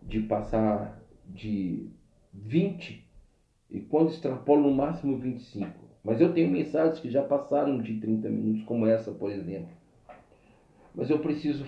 de 0.01 0.21
passar 0.21 0.99
de 1.23 1.87
20 2.33 3.07
e 3.69 3.79
quando 3.81 4.09
extrapolo 4.09 4.63
no 4.63 4.75
máximo 4.75 5.17
25. 5.17 5.79
Mas 6.03 6.19
eu 6.19 6.33
tenho 6.33 6.49
mensagens 6.49 6.99
que 6.99 7.11
já 7.11 7.21
passaram 7.21 7.79
de 7.79 7.99
30 7.99 8.27
minutos, 8.27 8.63
como 8.63 8.87
essa, 8.87 9.11
por 9.11 9.31
exemplo. 9.31 9.69
Mas 10.95 11.11
eu 11.11 11.19
preciso 11.19 11.63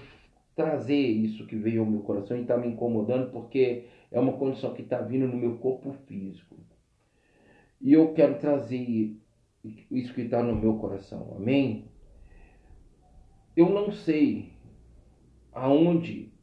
trazer 0.55 0.97
isso 0.97 1.45
que 1.45 1.55
veio 1.55 1.81
ao 1.81 1.89
meu 1.89 2.01
coração 2.01 2.35
e 2.35 2.41
está 2.41 2.57
me 2.57 2.67
incomodando, 2.67 3.31
porque 3.31 3.85
é 4.11 4.19
uma 4.19 4.33
condição 4.33 4.73
que 4.73 4.81
está 4.81 4.99
vindo 4.99 5.27
no 5.27 5.37
meu 5.37 5.57
corpo 5.57 5.93
físico. 6.07 6.55
E 7.79 7.93
eu 7.93 8.13
quero 8.13 8.39
trazer 8.39 9.15
isso 9.89 10.13
que 10.13 10.21
está 10.21 10.43
no 10.43 10.55
meu 10.55 10.75
coração. 10.77 11.33
Amém? 11.37 11.85
Eu 13.55 13.69
não 13.69 13.91
sei 13.91 14.53
aonde 15.51 16.33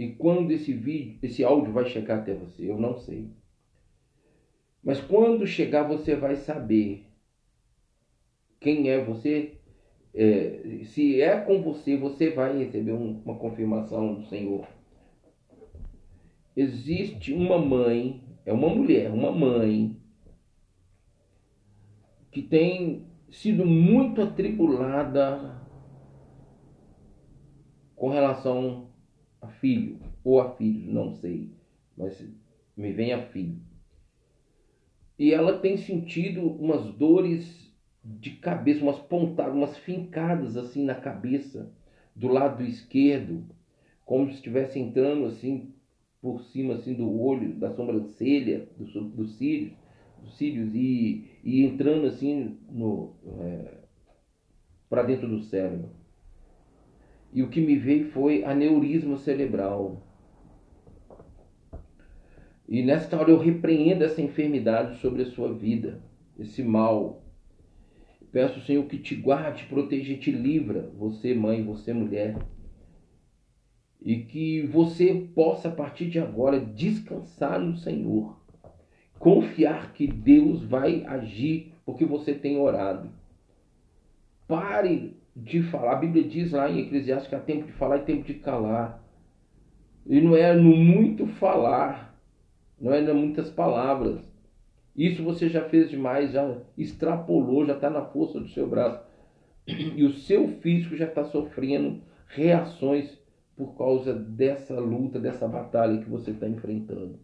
e 0.00 0.08
quando 0.08 0.50
esse 0.50 0.72
vídeo, 0.72 1.18
esse 1.22 1.44
áudio 1.44 1.74
vai 1.74 1.84
chegar 1.84 2.20
até 2.20 2.32
você. 2.32 2.70
Eu 2.70 2.78
não 2.78 2.96
sei. 2.96 3.28
Mas 4.82 4.98
quando 4.98 5.46
chegar, 5.46 5.82
você 5.82 6.16
vai 6.16 6.36
saber 6.36 7.04
quem 8.58 8.88
é 8.88 9.04
você. 9.04 9.58
É, 10.14 10.80
se 10.84 11.20
é 11.20 11.38
com 11.38 11.60
você, 11.60 11.98
você 11.98 12.30
vai 12.30 12.56
receber 12.56 12.92
um, 12.92 13.20
uma 13.22 13.36
confirmação 13.36 14.14
do 14.14 14.24
Senhor. 14.24 14.66
Existe 16.56 17.34
uma 17.34 17.58
mãe, 17.58 18.24
é 18.46 18.54
uma 18.54 18.70
mulher, 18.70 19.10
uma 19.12 19.30
mãe, 19.30 19.99
que 22.30 22.42
tem 22.42 23.06
sido 23.30 23.64
muito 23.66 24.22
atribulada 24.22 25.60
com 27.96 28.08
relação 28.08 28.88
a 29.40 29.48
filho, 29.48 29.98
ou 30.24 30.40
a 30.40 30.50
filho, 30.56 30.92
não 30.92 31.12
sei, 31.14 31.50
mas 31.96 32.22
me 32.76 32.92
vem 32.92 33.12
a 33.12 33.26
filho. 33.28 33.58
E 35.18 35.34
ela 35.34 35.58
tem 35.58 35.76
sentido 35.76 36.40
umas 36.40 36.94
dores 36.94 37.70
de 38.02 38.30
cabeça, 38.30 38.82
umas 38.82 38.98
pontadas, 38.98 39.54
umas 39.54 39.76
fincadas 39.76 40.56
assim 40.56 40.84
na 40.84 40.94
cabeça, 40.94 41.70
do 42.16 42.28
lado 42.28 42.62
esquerdo, 42.62 43.44
como 44.04 44.28
se 44.28 44.36
estivesse 44.36 44.78
entrando 44.78 45.26
assim 45.26 45.74
por 46.20 46.40
cima 46.42 46.74
assim 46.74 46.94
do 46.94 47.20
olho, 47.20 47.54
da 47.54 47.70
sobrancelha, 47.74 48.68
dos 48.78 48.92
do 48.92 49.26
cílios, 49.26 49.72
dos 50.22 50.36
cílios 50.36 50.74
e, 50.74 51.24
e 51.42 51.64
entrando 51.64 52.06
assim 52.06 52.58
no 52.70 53.14
é, 53.40 53.80
para 54.88 55.02
dentro 55.02 55.28
do 55.28 55.40
cérebro. 55.40 55.90
E 57.32 57.42
o 57.42 57.48
que 57.48 57.60
me 57.60 57.76
veio 57.76 58.10
foi 58.10 58.44
aneurisma 58.44 59.16
cerebral. 59.16 60.02
E 62.68 62.82
nesta 62.82 63.16
hora 63.16 63.30
eu 63.30 63.38
repreendo 63.38 64.04
essa 64.04 64.20
enfermidade 64.20 64.98
sobre 64.98 65.22
a 65.22 65.26
sua 65.26 65.52
vida, 65.52 66.02
esse 66.38 66.62
mal. 66.62 67.24
Peço, 68.32 68.60
Senhor, 68.60 68.84
que 68.86 68.98
te 68.98 69.16
guarde, 69.16 69.64
proteja 69.64 70.12
e 70.12 70.18
te 70.18 70.30
livra, 70.30 70.88
você 70.96 71.34
mãe, 71.34 71.64
você 71.64 71.92
mulher. 71.92 72.36
E 74.00 74.18
que 74.18 74.62
você 74.66 75.28
possa, 75.34 75.68
a 75.68 75.72
partir 75.72 76.08
de 76.08 76.18
agora, 76.18 76.60
descansar 76.60 77.60
no 77.60 77.76
Senhor. 77.76 78.39
Confiar 79.20 79.92
que 79.92 80.08
Deus 80.08 80.64
vai 80.64 81.04
agir 81.04 81.72
porque 81.86 82.04
você 82.04 82.34
tem 82.34 82.58
orado. 82.58 83.08
Pare 84.48 85.16
de 85.36 85.62
falar. 85.62 85.92
A 85.92 86.00
Bíblia 86.00 86.24
diz 86.24 86.50
lá 86.50 86.68
em 86.68 86.80
Eclesiastes 86.80 87.28
que 87.28 87.36
há 87.36 87.40
tempo 87.40 87.66
de 87.66 87.72
falar 87.72 87.98
e 87.98 88.04
tempo 88.04 88.24
de 88.24 88.34
calar. 88.34 89.00
E 90.04 90.20
não 90.20 90.34
é 90.34 90.52
no 90.52 90.74
muito 90.74 91.26
falar 91.26 92.10
não 92.80 92.94
é 92.94 93.12
muitas 93.12 93.50
palavras. 93.50 94.26
Isso 94.96 95.22
você 95.22 95.48
já 95.48 95.68
fez 95.68 95.90
demais, 95.90 96.32
já 96.32 96.56
extrapolou, 96.76 97.66
já 97.66 97.74
está 97.74 97.90
na 97.90 98.06
força 98.06 98.40
do 98.40 98.48
seu 98.48 98.66
braço. 98.66 99.04
E 99.68 100.02
o 100.02 100.14
seu 100.14 100.48
físico 100.60 100.96
já 100.96 101.04
está 101.04 101.24
sofrendo 101.24 102.00
reações 102.26 103.18
por 103.54 103.76
causa 103.76 104.14
dessa 104.14 104.80
luta, 104.80 105.20
dessa 105.20 105.46
batalha 105.46 105.98
que 106.02 106.08
você 106.08 106.30
está 106.30 106.48
enfrentando. 106.48 107.18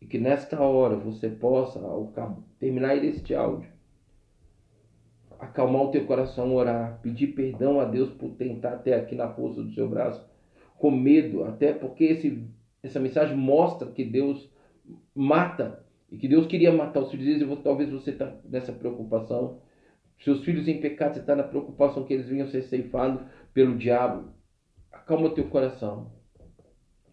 E 0.00 0.06
que 0.06 0.18
nesta 0.18 0.60
hora 0.60 0.96
você 0.96 1.28
possa, 1.28 1.80
ao 1.80 2.12
terminar 2.58 2.96
este 2.96 3.34
áudio, 3.34 3.70
acalmar 5.38 5.82
o 5.82 5.90
teu 5.90 6.06
coração, 6.06 6.54
orar, 6.54 7.00
pedir 7.02 7.28
perdão 7.28 7.80
a 7.80 7.84
Deus 7.84 8.10
por 8.10 8.30
tentar 8.36 8.74
até 8.74 8.94
aqui 8.94 9.14
na 9.14 9.32
força 9.32 9.62
do 9.62 9.72
seu 9.72 9.88
braço, 9.88 10.24
com 10.76 10.90
medo, 10.90 11.44
até 11.44 11.72
porque 11.72 12.04
esse 12.04 12.48
essa 12.82 13.00
mensagem 13.00 13.36
mostra 13.36 13.90
que 13.90 14.04
Deus 14.04 14.48
mata 15.14 15.84
e 16.10 16.16
que 16.16 16.28
Deus 16.28 16.46
queria 16.46 16.72
matar 16.72 17.00
os 17.00 17.10
filhos 17.10 17.26
deles. 17.26 17.62
Talvez 17.62 17.90
você 17.90 18.10
está 18.10 18.34
nessa 18.44 18.72
preocupação. 18.72 19.60
Seus 20.20 20.44
filhos 20.44 20.66
em 20.66 20.80
pecado, 20.80 21.14
você 21.14 21.20
está 21.20 21.36
na 21.36 21.42
preocupação 21.42 22.04
que 22.04 22.14
eles 22.14 22.28
venham 22.28 22.48
ser 22.48 22.62
ceifados 22.62 23.22
pelo 23.52 23.76
diabo. 23.76 24.32
Acalma 24.90 25.34
teu 25.34 25.48
coração. 25.48 26.12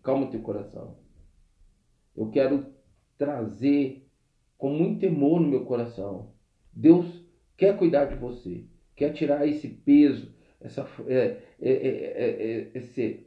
Calma 0.04 0.28
teu 0.28 0.42
coração. 0.42 0.98
Eu 2.16 2.30
quero 2.30 2.75
trazer 3.18 4.06
com 4.58 4.70
muito 4.70 5.00
temor 5.00 5.40
no 5.40 5.48
meu 5.48 5.66
coração. 5.66 6.32
Deus 6.74 7.06
quer 7.58 7.78
cuidar 7.78 8.06
de 8.06 8.16
você, 8.16 8.66
quer 8.96 9.12
tirar 9.12 9.48
esse 9.48 9.68
peso, 9.68 10.34
essa, 10.60 10.86
é, 11.08 11.42
é, 11.62 11.72
é, 11.72 12.72
esse, 12.74 13.26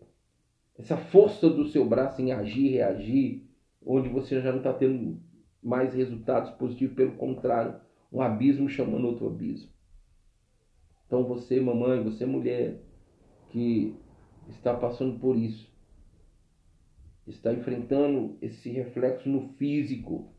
essa 0.79 0.97
força 0.97 1.49
do 1.49 1.67
seu 1.67 1.85
braço 1.85 2.21
em 2.21 2.33
agir, 2.33 2.69
reagir, 2.69 3.49
onde 3.85 4.09
você 4.09 4.41
já 4.41 4.51
não 4.51 4.59
está 4.59 4.73
tendo 4.73 5.21
mais 5.63 5.95
resultados 5.95 6.51
positivos, 6.53 6.95
pelo 6.95 7.13
contrário, 7.13 7.81
um 8.13 8.21
abismo 8.21 8.69
chamando 8.69 9.07
outro 9.07 9.27
abismo. 9.27 9.71
Então 11.07 11.25
você, 11.25 11.61
mamãe, 11.61 12.03
você 12.03 12.27
mulher 12.27 12.81
que 13.51 13.95
está 14.49 14.75
passando 14.75 15.19
por 15.19 15.37
isso, 15.37 15.71
está 17.31 17.53
enfrentando 17.53 18.37
esse 18.41 18.71
reflexo 18.71 19.29
no 19.29 19.49
físico, 19.55 20.33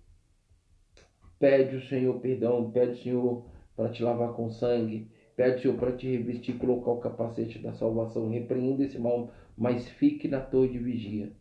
pede 1.37 1.75
o 1.75 1.87
Senhor 1.87 2.19
perdão, 2.19 2.71
pede 2.71 2.93
o 2.93 3.03
Senhor 3.03 3.45
para 3.75 3.89
te 3.89 4.03
lavar 4.03 4.33
com 4.33 4.49
sangue, 4.49 5.09
pede 5.35 5.57
o 5.57 5.61
Senhor 5.61 5.77
para 5.77 5.95
te 5.95 6.07
revestir, 6.07 6.57
colocar 6.57 6.91
o 6.91 6.99
capacete 6.99 7.59
da 7.59 7.73
salvação, 7.73 8.29
repreenda 8.29 8.83
esse 8.83 8.99
mal 8.99 9.31
mas 9.59 9.89
fique 9.89 10.29
na 10.29 10.39
torre 10.39 10.69
de 10.69 10.79
vigia. 10.79 11.33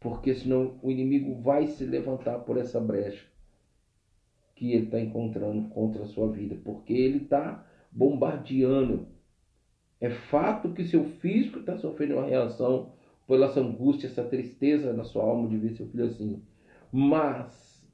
Porque 0.00 0.34
senão 0.34 0.80
o 0.82 0.90
inimigo 0.90 1.40
vai 1.40 1.68
se 1.68 1.84
levantar 1.84 2.40
por 2.40 2.58
essa 2.58 2.80
brecha 2.80 3.24
que 4.56 4.72
ele 4.72 4.86
está 4.86 5.00
encontrando 5.00 5.68
contra 5.68 6.02
a 6.02 6.06
sua 6.06 6.30
vida, 6.30 6.56
porque 6.64 6.92
ele 6.92 7.18
está 7.18 7.64
bombardeando. 7.92 9.06
É 10.00 10.10
fato 10.10 10.72
que 10.72 10.84
seu 10.84 11.04
físico 11.20 11.60
está 11.60 11.78
sofrendo 11.78 12.14
uma 12.14 12.26
reação 12.26 12.92
pela 13.30 13.46
essa 13.46 13.60
angústia, 13.60 14.08
essa 14.08 14.24
tristeza 14.24 14.92
na 14.92 15.04
sua 15.04 15.22
alma 15.22 15.48
de 15.48 15.56
ver 15.56 15.76
seu 15.76 15.86
filho 15.86 16.04
assim. 16.04 16.42
Mas 16.90 17.88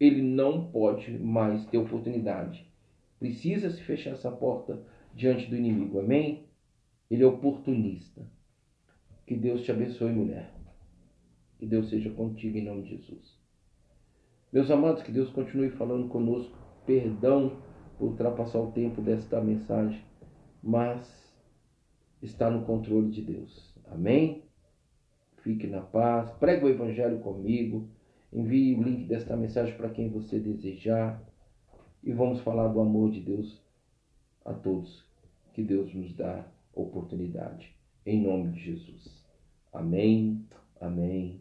ele 0.00 0.22
não 0.22 0.70
pode 0.70 1.18
mais 1.18 1.66
ter 1.66 1.76
oportunidade. 1.76 2.66
Precisa 3.20 3.68
se 3.68 3.82
fechar 3.82 4.12
essa 4.12 4.32
porta 4.32 4.82
diante 5.14 5.50
do 5.50 5.56
inimigo. 5.56 6.00
Amém? 6.00 6.46
Ele 7.10 7.24
é 7.24 7.26
oportunista. 7.26 8.26
Que 9.26 9.36
Deus 9.36 9.64
te 9.64 9.70
abençoe, 9.70 10.12
mulher. 10.12 10.50
Que 11.58 11.66
Deus 11.66 11.90
seja 11.90 12.08
contigo 12.08 12.56
em 12.56 12.64
nome 12.64 12.84
de 12.84 12.96
Jesus. 12.96 13.38
Meus 14.50 14.70
amados, 14.70 15.02
que 15.02 15.12
Deus 15.12 15.28
continue 15.28 15.68
falando 15.72 16.08
conosco. 16.08 16.56
Perdão 16.86 17.60
por 17.98 18.12
ultrapassar 18.12 18.60
o 18.60 18.72
tempo 18.72 19.02
desta 19.02 19.42
mensagem, 19.42 20.02
mas 20.62 21.36
está 22.22 22.48
no 22.48 22.64
controle 22.64 23.10
de 23.10 23.20
Deus. 23.20 23.76
Amém? 23.90 24.47
Fique 25.48 25.66
na 25.66 25.80
paz. 25.80 26.30
Pregue 26.32 26.66
o 26.66 26.68
Evangelho 26.68 27.20
comigo. 27.20 27.88
Envie 28.30 28.74
o 28.74 28.82
link 28.82 29.04
desta 29.08 29.34
mensagem 29.34 29.74
para 29.78 29.88
quem 29.88 30.10
você 30.10 30.38
desejar. 30.38 31.22
E 32.04 32.12
vamos 32.12 32.42
falar 32.42 32.68
do 32.68 32.78
amor 32.78 33.10
de 33.10 33.20
Deus 33.20 33.58
a 34.44 34.52
todos 34.52 35.06
que 35.54 35.62
Deus 35.62 35.94
nos 35.94 36.14
dá 36.14 36.46
oportunidade. 36.74 37.74
Em 38.04 38.20
nome 38.20 38.52
de 38.52 38.60
Jesus. 38.60 39.24
Amém, 39.72 40.44
amém 40.82 41.40